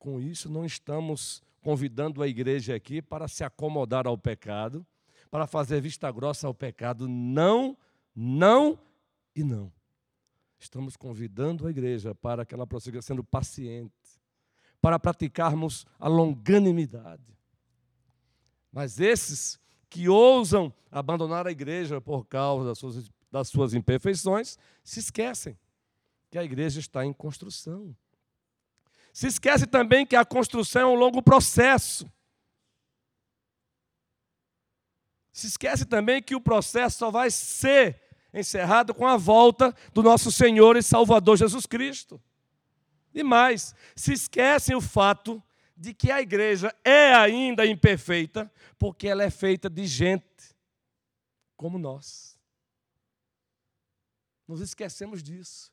[0.00, 4.84] Com isso, não estamos convidando a igreja aqui para se acomodar ao pecado,
[5.30, 7.06] para fazer vista grossa ao pecado.
[7.06, 7.78] Não
[8.12, 8.80] não
[9.32, 9.72] e não.
[10.58, 13.94] Estamos convidando a igreja para que ela prossiga sendo paciente,
[14.82, 17.38] para praticarmos a longanimidade.
[18.72, 19.60] Mas esses
[19.90, 25.58] que ousam abandonar a igreja por causa das suas, das suas imperfeições, se esquecem
[26.30, 27.94] que a igreja está em construção.
[29.12, 32.10] Se esquece também que a construção é um longo processo.
[35.32, 38.00] Se esquece também que o processo só vai ser
[38.32, 42.22] encerrado com a volta do nosso Senhor e Salvador Jesus Cristo.
[43.12, 45.42] E mais, se esquecem o fato
[45.80, 50.54] de que a igreja é ainda imperfeita, porque ela é feita de gente
[51.56, 52.38] como nós.
[54.46, 55.72] Nos esquecemos disso.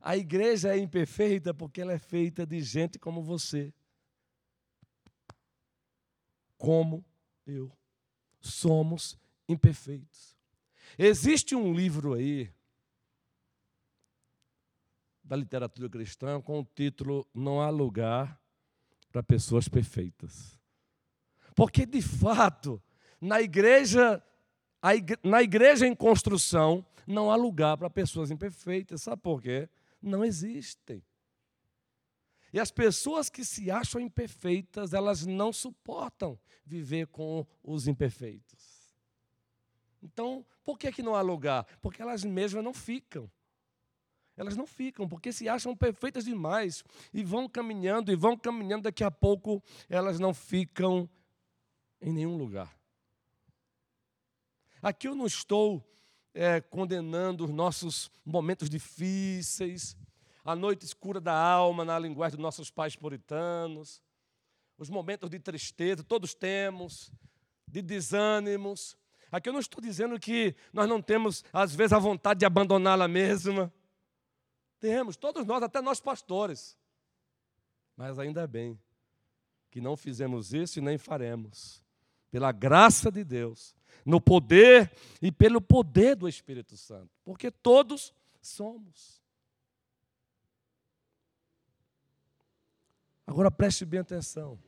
[0.00, 3.72] A igreja é imperfeita porque ela é feita de gente como você.
[6.58, 7.02] Como
[7.46, 7.72] eu.
[8.42, 9.18] Somos
[9.48, 10.36] imperfeitos.
[10.98, 12.52] Existe um livro aí
[15.24, 18.38] da literatura cristã com o título Não há lugar
[19.10, 20.58] para pessoas perfeitas.
[21.54, 22.82] Porque de fato,
[23.20, 24.22] na igreja,
[25.22, 29.02] na igreja em construção, não há lugar para pessoas imperfeitas.
[29.02, 29.68] Sabe por quê?
[30.00, 31.02] Não existem.
[32.52, 38.94] E as pessoas que se acham imperfeitas, elas não suportam viver com os imperfeitos.
[40.02, 41.66] Então, por que, que não há lugar?
[41.80, 43.30] Porque elas mesmas não ficam.
[44.38, 49.02] Elas não ficam, porque se acham perfeitas demais e vão caminhando e vão caminhando, daqui
[49.02, 51.10] a pouco elas não ficam
[52.00, 52.72] em nenhum lugar.
[54.80, 55.84] Aqui eu não estou
[56.32, 59.96] é, condenando os nossos momentos difíceis,
[60.44, 64.00] a noite escura da alma, na linguagem dos nossos pais puritanos,
[64.78, 67.12] os momentos de tristeza, todos temos,
[67.66, 68.96] de desânimos.
[69.32, 73.08] Aqui eu não estou dizendo que nós não temos, às vezes, a vontade de abandoná-la
[73.08, 73.72] mesma.
[74.80, 76.76] Temos, todos nós, até nós pastores.
[77.96, 78.78] Mas ainda bem
[79.70, 81.82] que não fizemos isso e nem faremos.
[82.30, 83.74] Pela graça de Deus,
[84.04, 87.10] no poder e pelo poder do Espírito Santo.
[87.24, 89.22] Porque todos somos.
[93.26, 94.58] Agora preste bem atenção.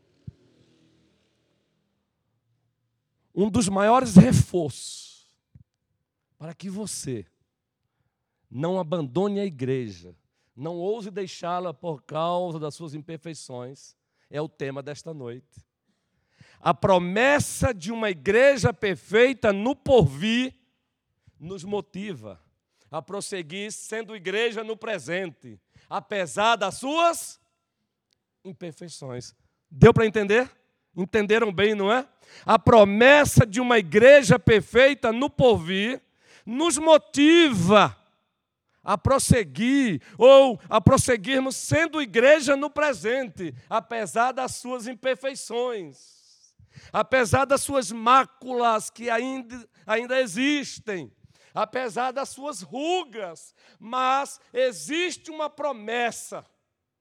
[3.35, 5.31] Um dos maiores reforços
[6.37, 7.27] para que você
[8.51, 10.15] não abandone a igreja,
[10.57, 13.97] não ouse deixá-la por causa das suas imperfeições,
[14.29, 15.65] é o tema desta noite.
[16.61, 20.55] A promessa de uma igreja perfeita no porvir
[21.39, 22.41] nos motiva
[22.91, 27.41] a prosseguir sendo igreja no presente, apesar das suas
[28.45, 29.35] imperfeições.
[29.71, 30.51] Deu para entender?
[30.97, 32.07] Entenderam bem, não é?
[32.45, 36.03] A promessa de uma igreja perfeita no porvir
[36.45, 37.97] nos motiva
[38.83, 46.55] a prosseguir ou a prosseguirmos sendo igreja no presente, apesar das suas imperfeições,
[46.93, 51.13] apesar das suas máculas que ainda, ainda existem,
[51.55, 56.45] apesar das suas rugas, mas existe uma promessa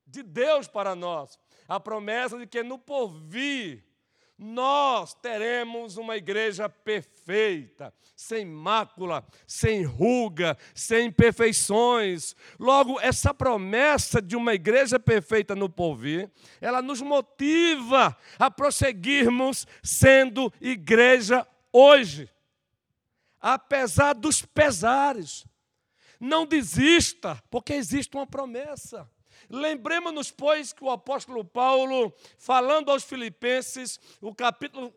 [0.06, 3.89] de Deus para nós, a promessa de que no porvir
[4.40, 12.38] nós teremos uma igreja perfeita, sem mácula, sem ruga, sem imperfeições.
[12.58, 16.32] Logo, essa promessa de uma igreja perfeita no porvir,
[16.62, 22.30] ela nos motiva a prosseguirmos sendo igreja hoje,
[23.42, 25.46] apesar dos pesares.
[26.18, 29.10] Não desista, porque existe uma promessa.
[29.50, 34.94] Lembremos-nos, pois, que o apóstolo Paulo, falando aos Filipenses, o capítulo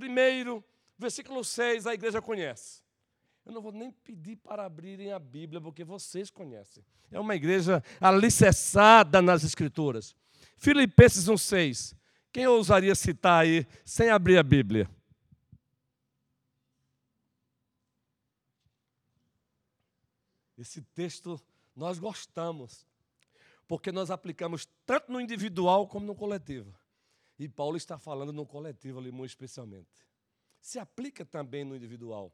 [0.00, 0.62] 1,
[0.98, 2.82] versículo 6, a igreja conhece.
[3.44, 6.84] Eu não vou nem pedir para abrirem a Bíblia, porque vocês conhecem.
[7.10, 10.14] É uma igreja alicerçada nas Escrituras.
[10.56, 11.94] Filipenses 1,6.
[12.32, 14.88] Quem ousaria citar aí sem abrir a Bíblia?
[20.56, 21.40] Esse texto
[21.74, 22.86] nós gostamos
[23.72, 26.78] porque nós aplicamos tanto no individual como no coletivo.
[27.38, 29.88] E Paulo está falando no coletivo ali muito especialmente.
[30.60, 32.30] Se aplica também no individual.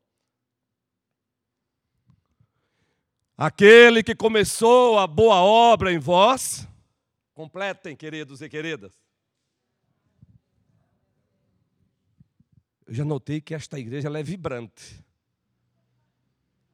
[3.36, 6.66] Aquele que começou a boa obra em vós,
[7.32, 9.00] completem, queridos e queridas.
[12.84, 15.06] Eu já notei que esta igreja é vibrante.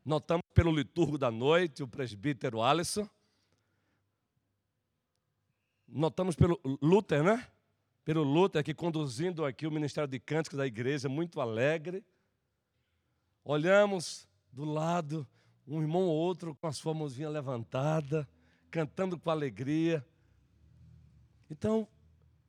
[0.02, 3.06] Notamos pelo liturgo da noite, o presbítero Alisson,
[5.94, 7.46] notamos pelo Luther, né?
[8.04, 12.04] Pelo Luther aqui conduzindo aqui o ministério de cânticos da igreja, muito alegre.
[13.44, 15.26] Olhamos do lado
[15.66, 18.28] um irmão ou outro com a sua mãozinha levantada,
[18.70, 20.04] cantando com alegria.
[21.50, 21.88] Então,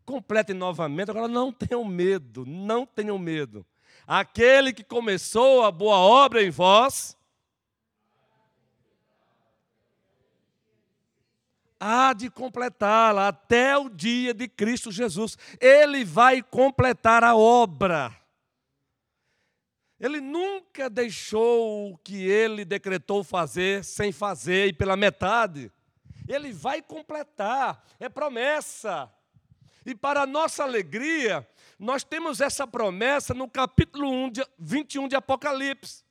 [0.06, 1.12] completem novamente.
[1.12, 3.66] Agora, não tenham medo, não tenham medo.
[4.06, 7.18] Aquele que começou a boa obra em vós,
[11.80, 15.38] há de completá-la até o dia de Cristo Jesus.
[15.60, 18.16] Ele vai completar a obra.
[20.00, 25.72] Ele nunca deixou o que ele decretou fazer sem fazer e pela metade.
[26.28, 29.12] Ele vai completar, é promessa.
[29.86, 31.48] E para nossa alegria,
[31.78, 36.04] nós temos essa promessa no capítulo 1 de, 21 de Apocalipse.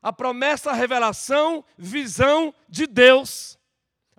[0.00, 3.57] A promessa, a revelação, visão de Deus.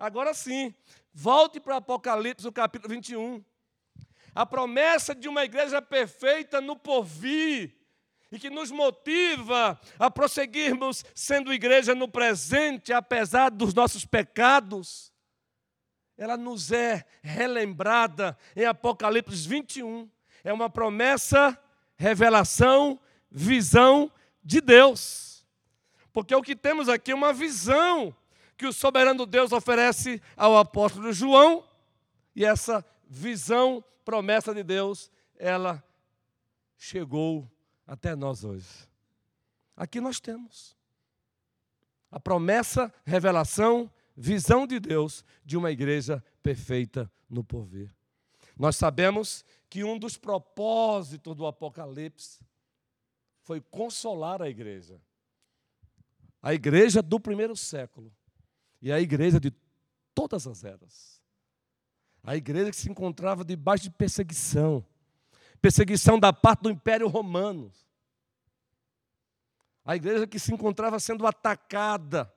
[0.00, 0.74] Agora sim,
[1.12, 3.44] volte para Apocalipse, no capítulo 21.
[4.34, 7.76] A promessa de uma igreja perfeita no porvir
[8.32, 15.12] e que nos motiva a prosseguirmos sendo igreja no presente, apesar dos nossos pecados,
[16.16, 20.08] ela nos é relembrada em Apocalipse 21.
[20.42, 21.58] É uma promessa,
[21.98, 22.98] revelação,
[23.30, 24.10] visão
[24.42, 25.46] de Deus.
[26.10, 28.16] Porque o que temos aqui é uma visão
[28.60, 31.66] que o soberano Deus oferece ao apóstolo João,
[32.36, 35.82] e essa visão, promessa de Deus, ela
[36.76, 37.50] chegou
[37.86, 38.68] até nós hoje.
[39.74, 40.76] Aqui nós temos
[42.10, 47.90] a promessa, revelação, visão de Deus de uma igreja perfeita no porvir.
[48.58, 52.44] Nós sabemos que um dos propósitos do Apocalipse
[53.40, 55.00] foi consolar a igreja.
[56.42, 58.12] A igreja do primeiro século
[58.80, 59.52] e a igreja de
[60.14, 61.20] todas as eras.
[62.22, 64.84] A igreja que se encontrava debaixo de perseguição,
[65.60, 67.72] perseguição da parte do Império Romano.
[69.84, 72.32] A igreja que se encontrava sendo atacada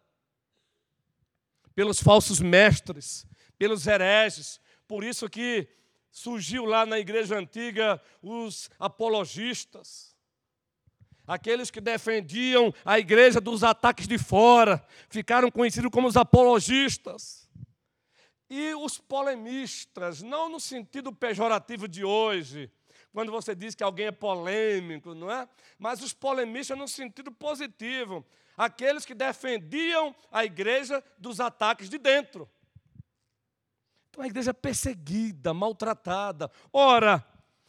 [1.75, 3.25] pelos falsos mestres,
[3.57, 4.59] pelos hereges.
[4.87, 5.67] Por isso que
[6.11, 10.12] surgiu lá na igreja antiga os apologistas.
[11.26, 17.49] Aqueles que defendiam a igreja dos ataques de fora, ficaram conhecidos como os apologistas.
[18.49, 22.69] E os polemistas, não no sentido pejorativo de hoje,
[23.13, 25.47] quando você diz que alguém é polêmico, não é?
[25.80, 28.26] Mas os polemistas no sentido positivo,
[28.57, 32.49] aqueles que defendiam a igreja dos ataques de dentro.
[34.09, 36.51] Então a igreja é perseguida, maltratada.
[36.71, 37.26] Ora,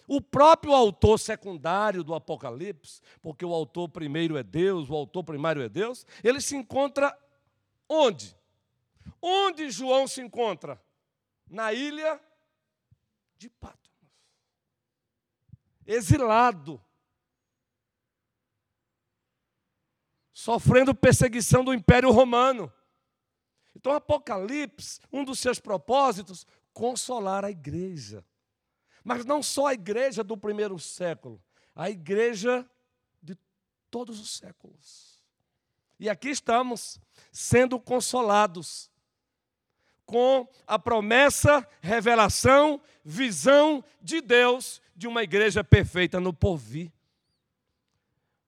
[0.06, 5.62] o próprio autor secundário do Apocalipse, porque o autor primeiro é Deus, o autor primário
[5.62, 7.16] é Deus, ele se encontra
[7.88, 8.36] onde?
[9.20, 10.82] Onde João se encontra?
[11.48, 12.20] Na ilha
[13.36, 13.84] de Patmos
[15.86, 16.82] exilado,
[20.32, 22.72] sofrendo perseguição do Império Romano.
[23.74, 28.24] Então, Apocalipse, um dos seus propósitos, consolar a igreja.
[29.04, 31.40] Mas não só a igreja do primeiro século,
[31.76, 32.68] a igreja
[33.22, 33.36] de
[33.90, 35.22] todos os séculos.
[36.00, 36.98] E aqui estamos
[37.30, 38.90] sendo consolados
[40.06, 46.92] com a promessa, revelação, visão de Deus de uma igreja perfeita no porvir.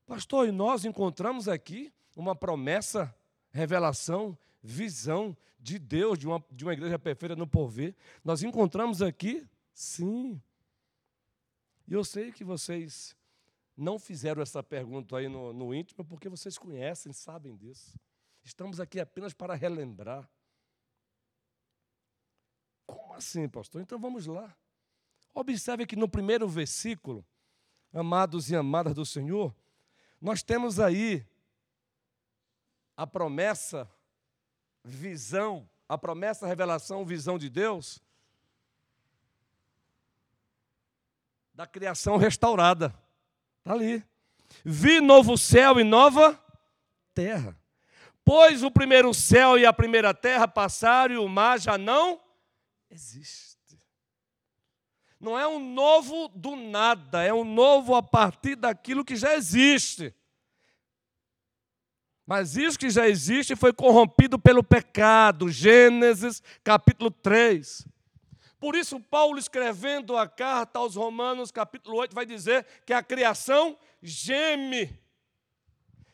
[0.06, 3.14] Pastor, e nós encontramos aqui uma promessa,
[3.50, 7.94] revelação, visão de Deus de uma, de uma igreja perfeita no porvir.
[8.24, 9.46] Nós encontramos aqui,
[9.76, 10.42] sim.
[11.86, 13.14] E eu sei que vocês
[13.76, 17.94] não fizeram essa pergunta aí no, no íntimo, porque vocês conhecem, sabem disso.
[18.42, 20.28] Estamos aqui apenas para relembrar.
[22.86, 23.82] Como assim, pastor?
[23.82, 24.56] Então vamos lá.
[25.34, 27.24] Observe que no primeiro versículo,
[27.92, 29.54] amados e amadas do Senhor,
[30.18, 31.26] nós temos aí
[32.96, 33.86] a promessa,
[34.82, 38.02] visão, a promessa, revelação, visão de Deus
[41.56, 42.94] da criação restaurada.
[43.58, 44.04] Está ali.
[44.62, 46.38] Vi novo céu e nova
[47.14, 47.58] terra.
[48.22, 52.20] Pois o primeiro céu e a primeira terra passaram e o mar já não
[52.90, 53.56] existe.
[55.18, 60.14] Não é um novo do nada, é um novo a partir daquilo que já existe.
[62.26, 65.48] Mas isso que já existe foi corrompido pelo pecado.
[65.48, 67.88] Gênesis capítulo 3.
[68.58, 73.78] Por isso, Paulo, escrevendo a carta aos Romanos, capítulo 8, vai dizer que a criação
[74.02, 74.98] geme.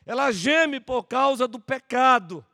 [0.05, 2.45] Ela geme por causa do pecado.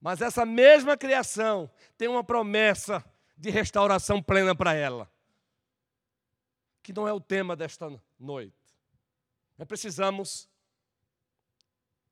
[0.00, 3.04] Mas essa mesma criação tem uma promessa
[3.36, 5.10] de restauração plena para ela
[6.86, 8.54] que não é o tema desta noite.
[9.58, 10.48] Mas precisamos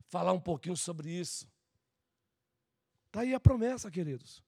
[0.09, 1.49] falar um pouquinho sobre isso.
[3.07, 4.43] Está aí a promessa, queridos.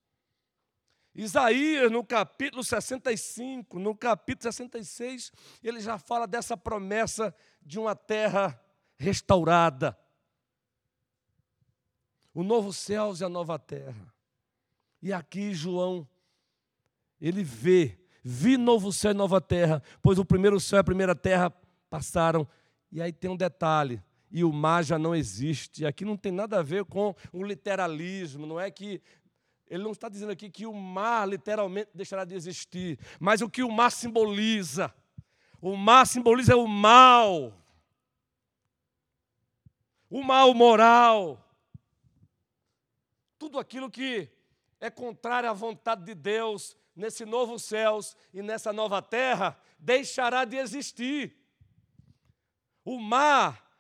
[1.17, 5.33] Isaías, no capítulo 65, no capítulo 66,
[5.65, 8.61] ele já fala dessa promessa de uma terra
[8.97, 9.97] restaurada.
[12.35, 14.15] O novo céu e a nova terra.
[15.01, 16.07] E aqui João,
[17.19, 17.99] ele vê
[18.29, 21.49] Vi novo céu e nova terra, pois o primeiro céu e a primeira terra
[21.89, 22.45] passaram
[22.91, 24.03] E aí tem um detalhe:
[24.33, 25.87] e o mar já não existe.
[25.87, 29.01] Aqui não tem nada a ver com um literalismo, não é que.
[29.69, 33.63] Ele não está dizendo aqui que o mar literalmente deixará de existir, mas o que
[33.63, 34.95] o mar simboliza.
[35.61, 37.53] O mar simboliza o mal,
[40.09, 41.43] o mal moral,
[43.39, 44.31] tudo aquilo que
[44.81, 50.57] é contrário à vontade de Deus nesse novo céus e nessa nova terra deixará de
[50.57, 51.37] existir.
[52.85, 53.71] O mar,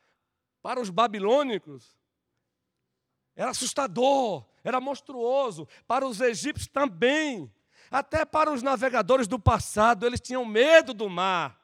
[0.60, 1.96] para os babilônicos,
[3.34, 5.68] era assustador, era monstruoso.
[5.86, 7.50] Para os egípcios também.
[7.90, 11.60] Até para os navegadores do passado, eles tinham medo do mar.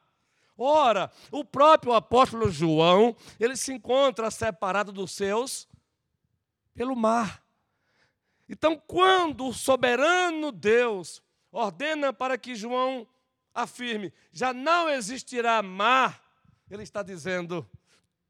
[0.56, 5.68] Ora, o próprio apóstolo João, ele se encontra separado dos seus
[6.74, 7.42] pelo mar.
[8.48, 13.08] Então, quando o soberano Deus ordena para que João
[13.52, 16.22] afirme: já não existirá mar,
[16.70, 17.68] ele está dizendo: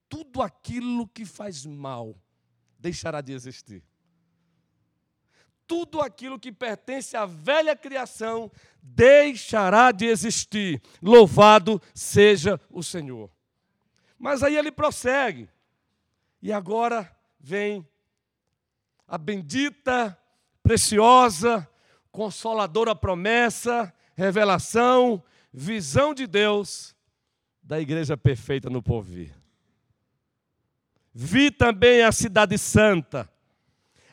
[0.08, 2.16] tudo aquilo que faz mal
[2.78, 3.84] deixará de existir.
[5.72, 8.52] Tudo aquilo que pertence à velha criação
[8.82, 10.82] deixará de existir.
[11.00, 13.30] Louvado seja o Senhor.
[14.18, 15.48] Mas aí ele prossegue.
[16.42, 17.10] E agora
[17.40, 17.88] vem
[19.08, 20.14] a bendita,
[20.62, 21.66] preciosa,
[22.10, 26.94] consoladora promessa, revelação, visão de Deus
[27.62, 29.34] da igreja perfeita no porvir.
[31.14, 33.31] Vi também a cidade santa,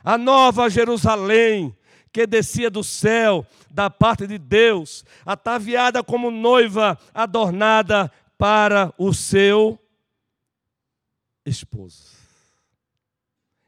[0.04, 1.76] a nova Jerusalém,
[2.12, 9.78] que descia do céu, da parte de Deus, ataviada como noiva adornada para o seu
[11.46, 12.18] esposo.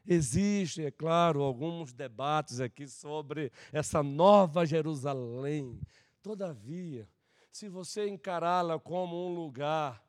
[0.04, 5.78] Existem, é claro, alguns debates aqui sobre essa nova Jerusalém.
[6.20, 7.08] Todavia,
[7.52, 10.02] se você encará-la como um lugar,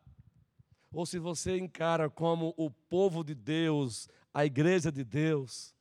[0.91, 5.72] ou se você encara como o povo de Deus, a igreja de Deus,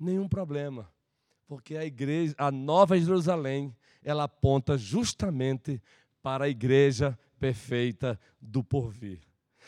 [0.00, 0.90] nenhum problema,
[1.46, 5.80] porque a igreja, a nova Jerusalém, ela aponta justamente
[6.22, 9.20] para a igreja perfeita do porvir.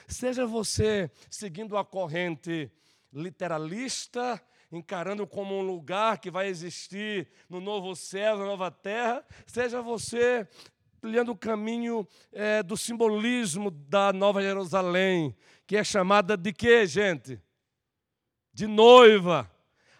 [0.07, 2.71] Seja você seguindo a corrente
[3.13, 9.83] literalista, encarando como um lugar que vai existir no novo céu, na nova terra, seja
[9.83, 10.49] você
[11.01, 17.41] trilhando o caminho é, do simbolismo da Nova Jerusalém, que é chamada de quê, gente?
[18.55, 19.51] De noiva.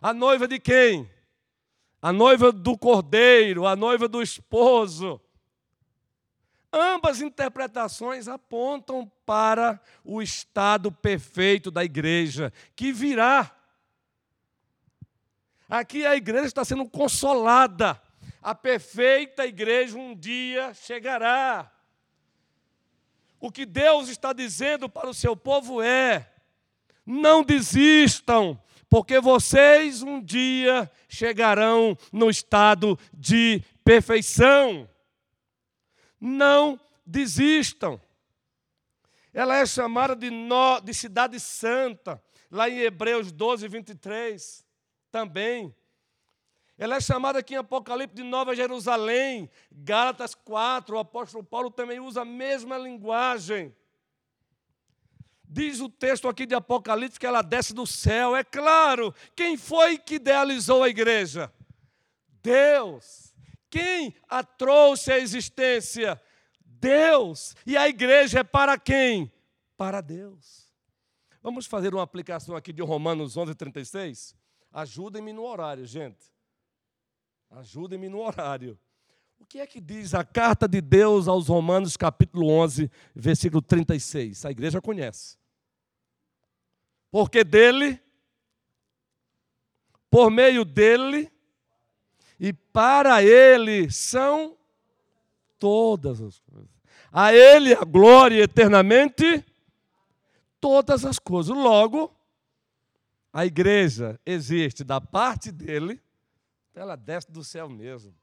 [0.03, 1.09] A noiva de quem?
[2.03, 5.21] A noiva do cordeiro, a noiva do esposo.
[6.73, 13.55] Ambas interpretações apontam para o estado perfeito da igreja, que virá.
[15.69, 18.03] Aqui a igreja está sendo consolada.
[18.43, 21.71] A perfeita igreja um dia chegará.
[23.39, 26.33] O que Deus está dizendo para o seu povo é:
[27.05, 28.62] não desistam,
[28.93, 34.87] porque vocês um dia chegarão no estado de perfeição
[36.21, 37.99] não desistam.
[39.33, 44.63] Ela é chamada de, no, de cidade santa, lá em Hebreus 12, 23,
[45.11, 45.75] também.
[46.77, 51.99] Ela é chamada aqui em Apocalipse de Nova Jerusalém, Gálatas 4, o apóstolo Paulo também
[51.99, 53.75] usa a mesma linguagem.
[55.55, 58.35] Diz o texto aqui de Apocalipse que ela desce do céu.
[58.35, 61.53] É claro, quem foi que idealizou a igreja?
[62.43, 63.35] Deus.
[63.69, 66.19] Quem a trouxe à existência?
[66.65, 67.55] Deus.
[67.67, 69.31] E a igreja é para quem?
[69.77, 70.73] Para Deus.
[71.43, 74.35] Vamos fazer uma aplicação aqui de Romanos 11, 36?
[74.73, 76.33] Ajudem-me no horário, gente.
[77.51, 78.79] Ajudem-me no horário.
[79.39, 84.47] O que é que diz a carta de Deus aos Romanos, capítulo 11, versículo 36?
[84.47, 85.42] A igreja conhece.
[87.13, 88.01] Porque dele,
[90.11, 91.31] por meio dele
[92.41, 94.57] e para Ele são
[95.59, 96.71] todas as coisas.
[97.13, 99.45] A Ele a glória eternamente,
[100.59, 101.55] todas as coisas.
[101.55, 102.11] Logo,
[103.31, 106.01] a igreja existe da parte dele,
[106.75, 108.15] ela desce do céu mesmo.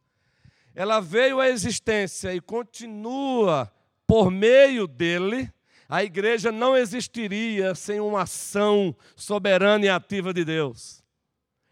[0.74, 3.72] Ela veio à existência e continua
[4.08, 5.54] por meio dele.
[5.90, 11.04] A igreja não existiria sem uma ação soberana e ativa de Deus.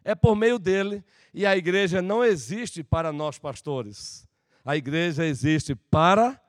[0.04, 4.28] É por meio dele e a igreja não existe para nós pastores.
[4.66, 6.42] A igreja existe para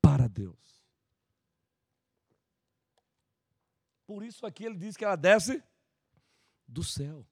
[0.00, 0.56] para Deus.
[4.06, 5.62] Por isso aqui ele diz que ela desce
[6.66, 7.26] do céu.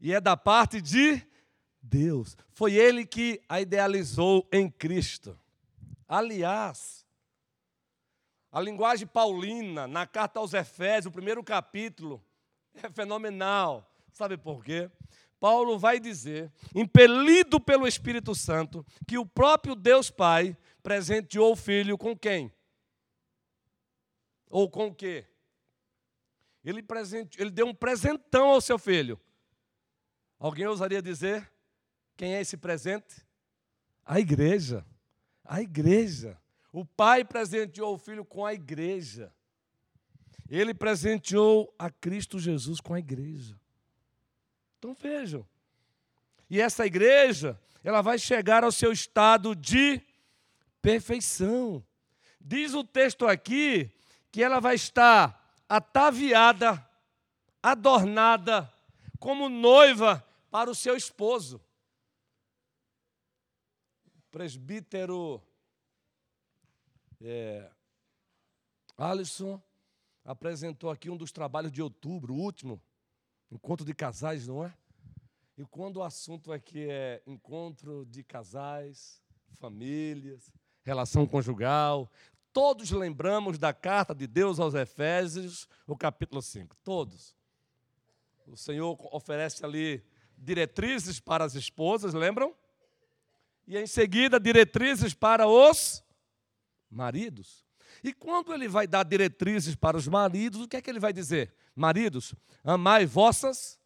[0.00, 1.22] E é da parte de
[1.82, 2.38] Deus.
[2.52, 5.38] Foi ele que a idealizou em Cristo.
[6.08, 7.01] Aliás,
[8.52, 12.22] a linguagem paulina, na carta aos Efésios, o primeiro capítulo,
[12.74, 13.90] é fenomenal.
[14.12, 14.90] Sabe por quê?
[15.40, 21.96] Paulo vai dizer, impelido pelo Espírito Santo, que o próprio Deus Pai presenteou o filho
[21.96, 22.52] com quem?
[24.50, 25.26] Ou com o quê?
[26.62, 29.18] Ele, presente, ele deu um presentão ao seu filho.
[30.38, 31.50] Alguém ousaria dizer
[32.16, 33.26] quem é esse presente?
[34.04, 34.84] A igreja.
[35.42, 36.41] A igreja.
[36.72, 39.30] O pai presenteou o filho com a igreja.
[40.48, 43.60] Ele presenteou a Cristo Jesus com a igreja.
[44.78, 45.46] Então vejam.
[46.48, 50.00] E essa igreja, ela vai chegar ao seu estado de
[50.80, 51.84] perfeição.
[52.40, 53.90] Diz o texto aqui
[54.30, 56.86] que ela vai estar ataviada,
[57.62, 58.72] adornada,
[59.18, 61.60] como noiva para o seu esposo.
[64.30, 65.42] Presbítero
[67.24, 67.70] é,
[68.96, 69.60] Alisson
[70.24, 72.80] apresentou aqui um dos trabalhos de outubro, o último,
[73.50, 74.74] encontro de casais, não é?
[75.56, 79.22] E quando o assunto aqui é encontro de casais,
[79.58, 80.50] famílias,
[80.82, 82.10] relação conjugal,
[82.52, 87.36] todos lembramos da carta de Deus aos Efésios, o capítulo 5, todos.
[88.46, 90.02] O Senhor oferece ali
[90.36, 92.54] diretrizes para as esposas, lembram?
[93.66, 96.02] E em seguida, diretrizes para os
[96.92, 97.64] maridos.
[98.02, 101.12] E quando ele vai dar diretrizes para os maridos, o que é que ele vai
[101.12, 101.54] dizer?
[101.74, 103.78] Maridos, amai vossas,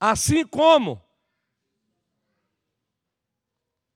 [0.00, 1.02] assim como.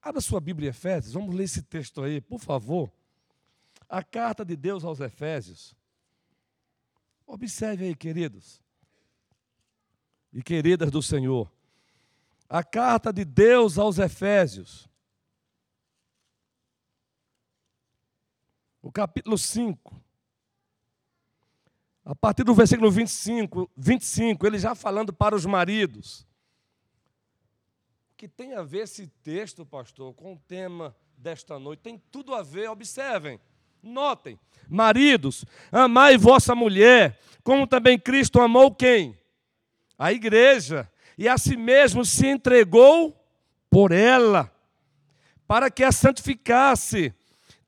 [0.01, 2.91] Abra sua Bíblia Efésios, vamos ler esse texto aí, por favor.
[3.89, 5.75] A carta de Deus aos Efésios.
[7.25, 8.61] Observe aí, queridos
[10.37, 11.51] e queridas do Senhor.
[12.47, 14.87] A carta de Deus aos Efésios.
[18.81, 20.01] O capítulo 5.
[22.05, 26.25] A partir do versículo 25, 25, ele já falando para os maridos.
[28.11, 31.81] O que tem a ver esse texto, pastor, com o tema desta noite?
[31.81, 33.39] Tem tudo a ver, observem.
[33.83, 39.17] Notem, maridos, amai vossa mulher, como também Cristo amou quem?
[39.97, 43.15] A igreja, e a si mesmo se entregou
[43.69, 44.51] por ela,
[45.47, 47.13] para que a santificasse,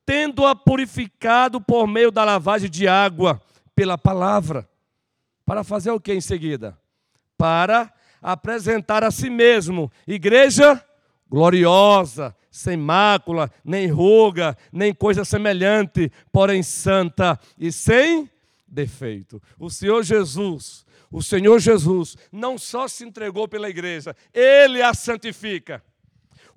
[0.10, 3.39] tendo-a purificado por meio da lavagem de água
[3.76, 4.68] pela palavra.
[5.45, 6.76] Para fazer o que em seguida?
[7.38, 10.84] Para apresentar a si mesmo igreja
[11.30, 18.28] gloriosa, sem mácula, nem ruga, nem coisa semelhante, porém santa e sem
[18.68, 19.39] defeito.
[19.60, 25.84] O Senhor Jesus, o Senhor Jesus não só se entregou pela igreja, ele a santifica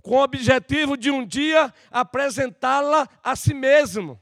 [0.03, 4.20] com o objetivo de um dia apresentá-la a si mesmo.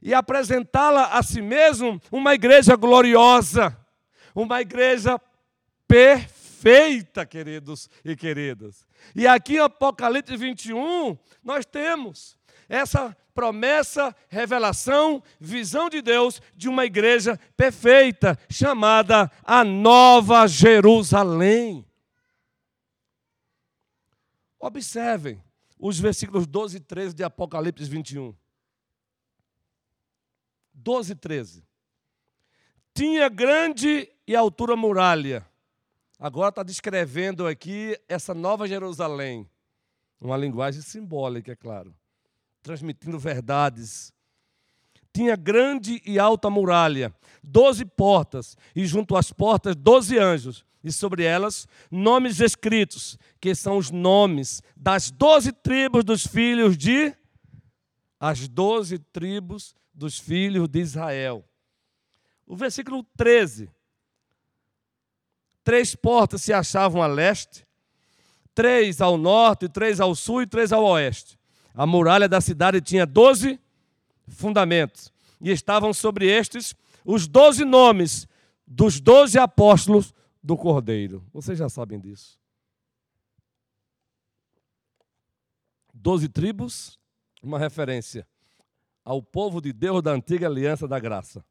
[0.00, 3.76] E apresentá-la a si mesmo uma igreja gloriosa,
[4.34, 5.20] uma igreja
[5.88, 8.86] perfeita, queridos e queridas.
[9.14, 12.36] E aqui em Apocalipse 21, nós temos
[12.68, 21.86] essa promessa, revelação, visão de Deus de uma igreja perfeita, chamada a Nova Jerusalém.
[24.62, 25.42] Observem
[25.76, 28.32] os versículos 12 e 13 de Apocalipse 21.
[30.72, 31.64] 12 e 13.
[32.94, 35.44] Tinha grande e altura muralha.
[36.16, 39.50] Agora está descrevendo aqui essa nova Jerusalém.
[40.20, 41.92] Uma linguagem simbólica, é claro.
[42.62, 44.12] Transmitindo verdades.
[45.12, 51.24] Tinha grande e alta muralha, doze portas, e junto às portas, doze anjos e sobre
[51.24, 57.14] elas nomes escritos, que são os nomes das doze tribos dos filhos de.
[58.18, 61.44] As doze tribos dos filhos de Israel.
[62.46, 63.68] O versículo 13.
[65.64, 67.66] Três portas se achavam a leste,
[68.54, 71.38] três ao norte, três ao sul e três ao oeste.
[71.74, 73.58] A muralha da cidade tinha doze
[74.28, 76.74] fundamentos, e estavam sobre estes
[77.04, 78.28] os doze nomes
[78.66, 81.24] dos doze apóstolos do Cordeiro.
[81.32, 82.40] Vocês já sabem disso.
[85.94, 86.98] Doze tribos,
[87.42, 88.26] uma referência
[89.04, 91.44] ao povo de Deus da antiga aliança da graça.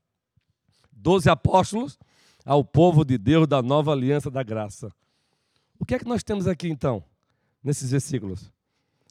[0.92, 1.98] Doze apóstolos,
[2.46, 4.94] ao povo de Deus da nova aliança da graça.
[5.80, 7.04] O que é que nós temos aqui então,
[7.64, 8.52] nesses versículos?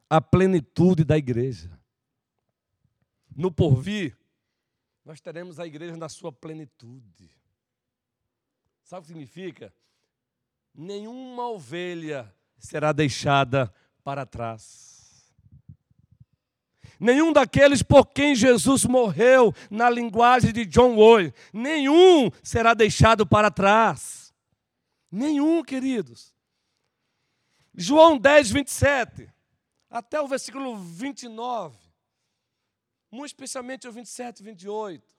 [0.09, 1.71] A plenitude da igreja.
[3.35, 4.17] No porvir,
[5.05, 7.31] nós teremos a igreja na sua plenitude.
[8.91, 9.73] Sabe o que significa?
[10.75, 13.73] Nenhuma ovelha será deixada
[14.03, 15.33] para trás.
[16.99, 23.49] Nenhum daqueles por quem Jesus morreu, na linguagem de John Woy, nenhum será deixado para
[23.49, 24.35] trás.
[25.09, 26.35] Nenhum, queridos.
[27.73, 29.33] João 10, 27,
[29.89, 31.79] até o versículo 29,
[33.09, 35.15] muito especialmente o 27 e 28.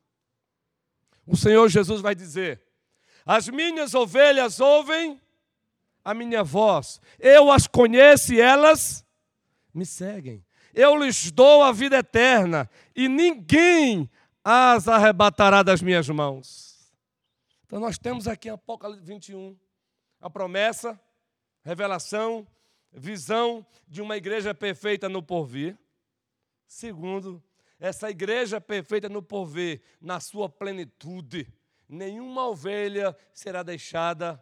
[1.26, 2.71] O Senhor Jesus vai dizer:
[3.26, 5.20] As minhas ovelhas ouvem
[6.04, 9.06] a minha voz, eu as conheço e elas
[9.74, 10.44] me seguem
[10.74, 14.10] eu lhes dou a vida eterna, e ninguém
[14.44, 16.94] as arrebatará das minhas mãos.
[17.66, 19.58] Então nós temos aqui em Apocalipse 21
[20.20, 21.00] a promessa,
[21.64, 22.48] revelação,
[22.92, 25.78] visão de uma igreja perfeita no porvir.
[26.68, 27.42] Segundo,
[27.80, 31.52] essa igreja perfeita no porvir, na sua plenitude,
[31.92, 34.42] nenhuma ovelha será deixada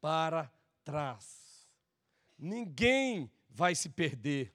[0.00, 0.50] para
[0.82, 1.68] trás.
[2.38, 4.52] Ninguém vai se perder.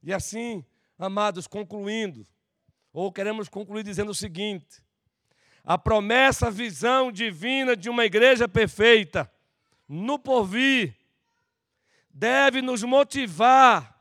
[0.00, 0.64] E assim,
[0.96, 2.24] amados, concluindo,
[2.92, 4.84] ou queremos concluir dizendo o seguinte:
[5.64, 9.30] a promessa, a visão divina de uma igreja perfeita
[9.88, 10.96] no porvir
[12.10, 13.98] deve nos motivar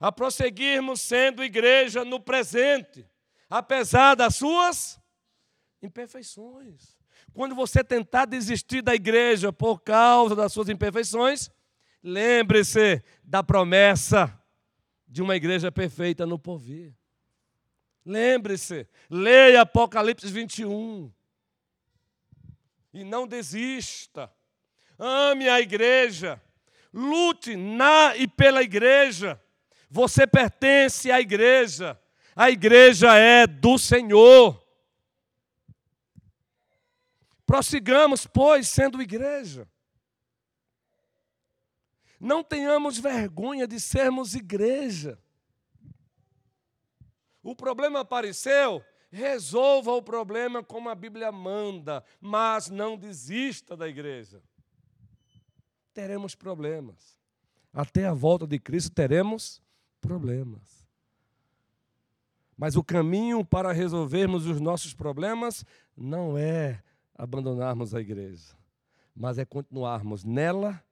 [0.00, 3.06] a prosseguirmos sendo igreja no presente,
[3.48, 5.01] apesar das suas
[5.82, 6.96] imperfeições.
[7.34, 11.50] Quando você tentar desistir da igreja por causa das suas imperfeições,
[12.02, 14.38] lembre-se da promessa
[15.06, 16.94] de uma igreja perfeita no porvir.
[18.04, 21.12] Lembre-se, leia Apocalipse 21.
[22.94, 24.30] E não desista.
[24.98, 26.40] Ame a igreja.
[26.92, 29.40] Lute na e pela igreja.
[29.90, 31.98] Você pertence à igreja.
[32.34, 34.61] A igreja é do Senhor.
[37.52, 39.68] Prossigamos, pois, sendo igreja.
[42.18, 45.18] Não tenhamos vergonha de sermos igreja.
[47.42, 54.42] O problema apareceu, resolva o problema como a Bíblia manda, mas não desista da igreja.
[55.92, 57.18] Teremos problemas.
[57.70, 59.60] Até a volta de Cristo teremos
[60.00, 60.88] problemas.
[62.56, 66.82] Mas o caminho para resolvermos os nossos problemas não é
[67.22, 68.52] abandonarmos a igreja,
[69.14, 70.82] mas é continuarmos nela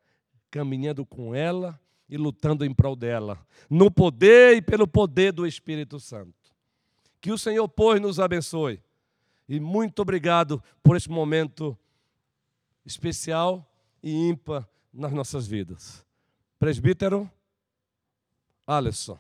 [0.49, 1.79] caminhando com ela
[2.09, 6.55] e lutando em prol dela, no poder e pelo poder do Espírito Santo.
[7.21, 8.81] Que o Senhor, pois, nos abençoe.
[9.49, 11.77] E muito obrigado por este momento
[12.87, 13.69] especial
[14.01, 16.07] e ímpar nas nossas vidas.
[16.61, 17.29] Presbítero
[18.65, 19.19] Alisson.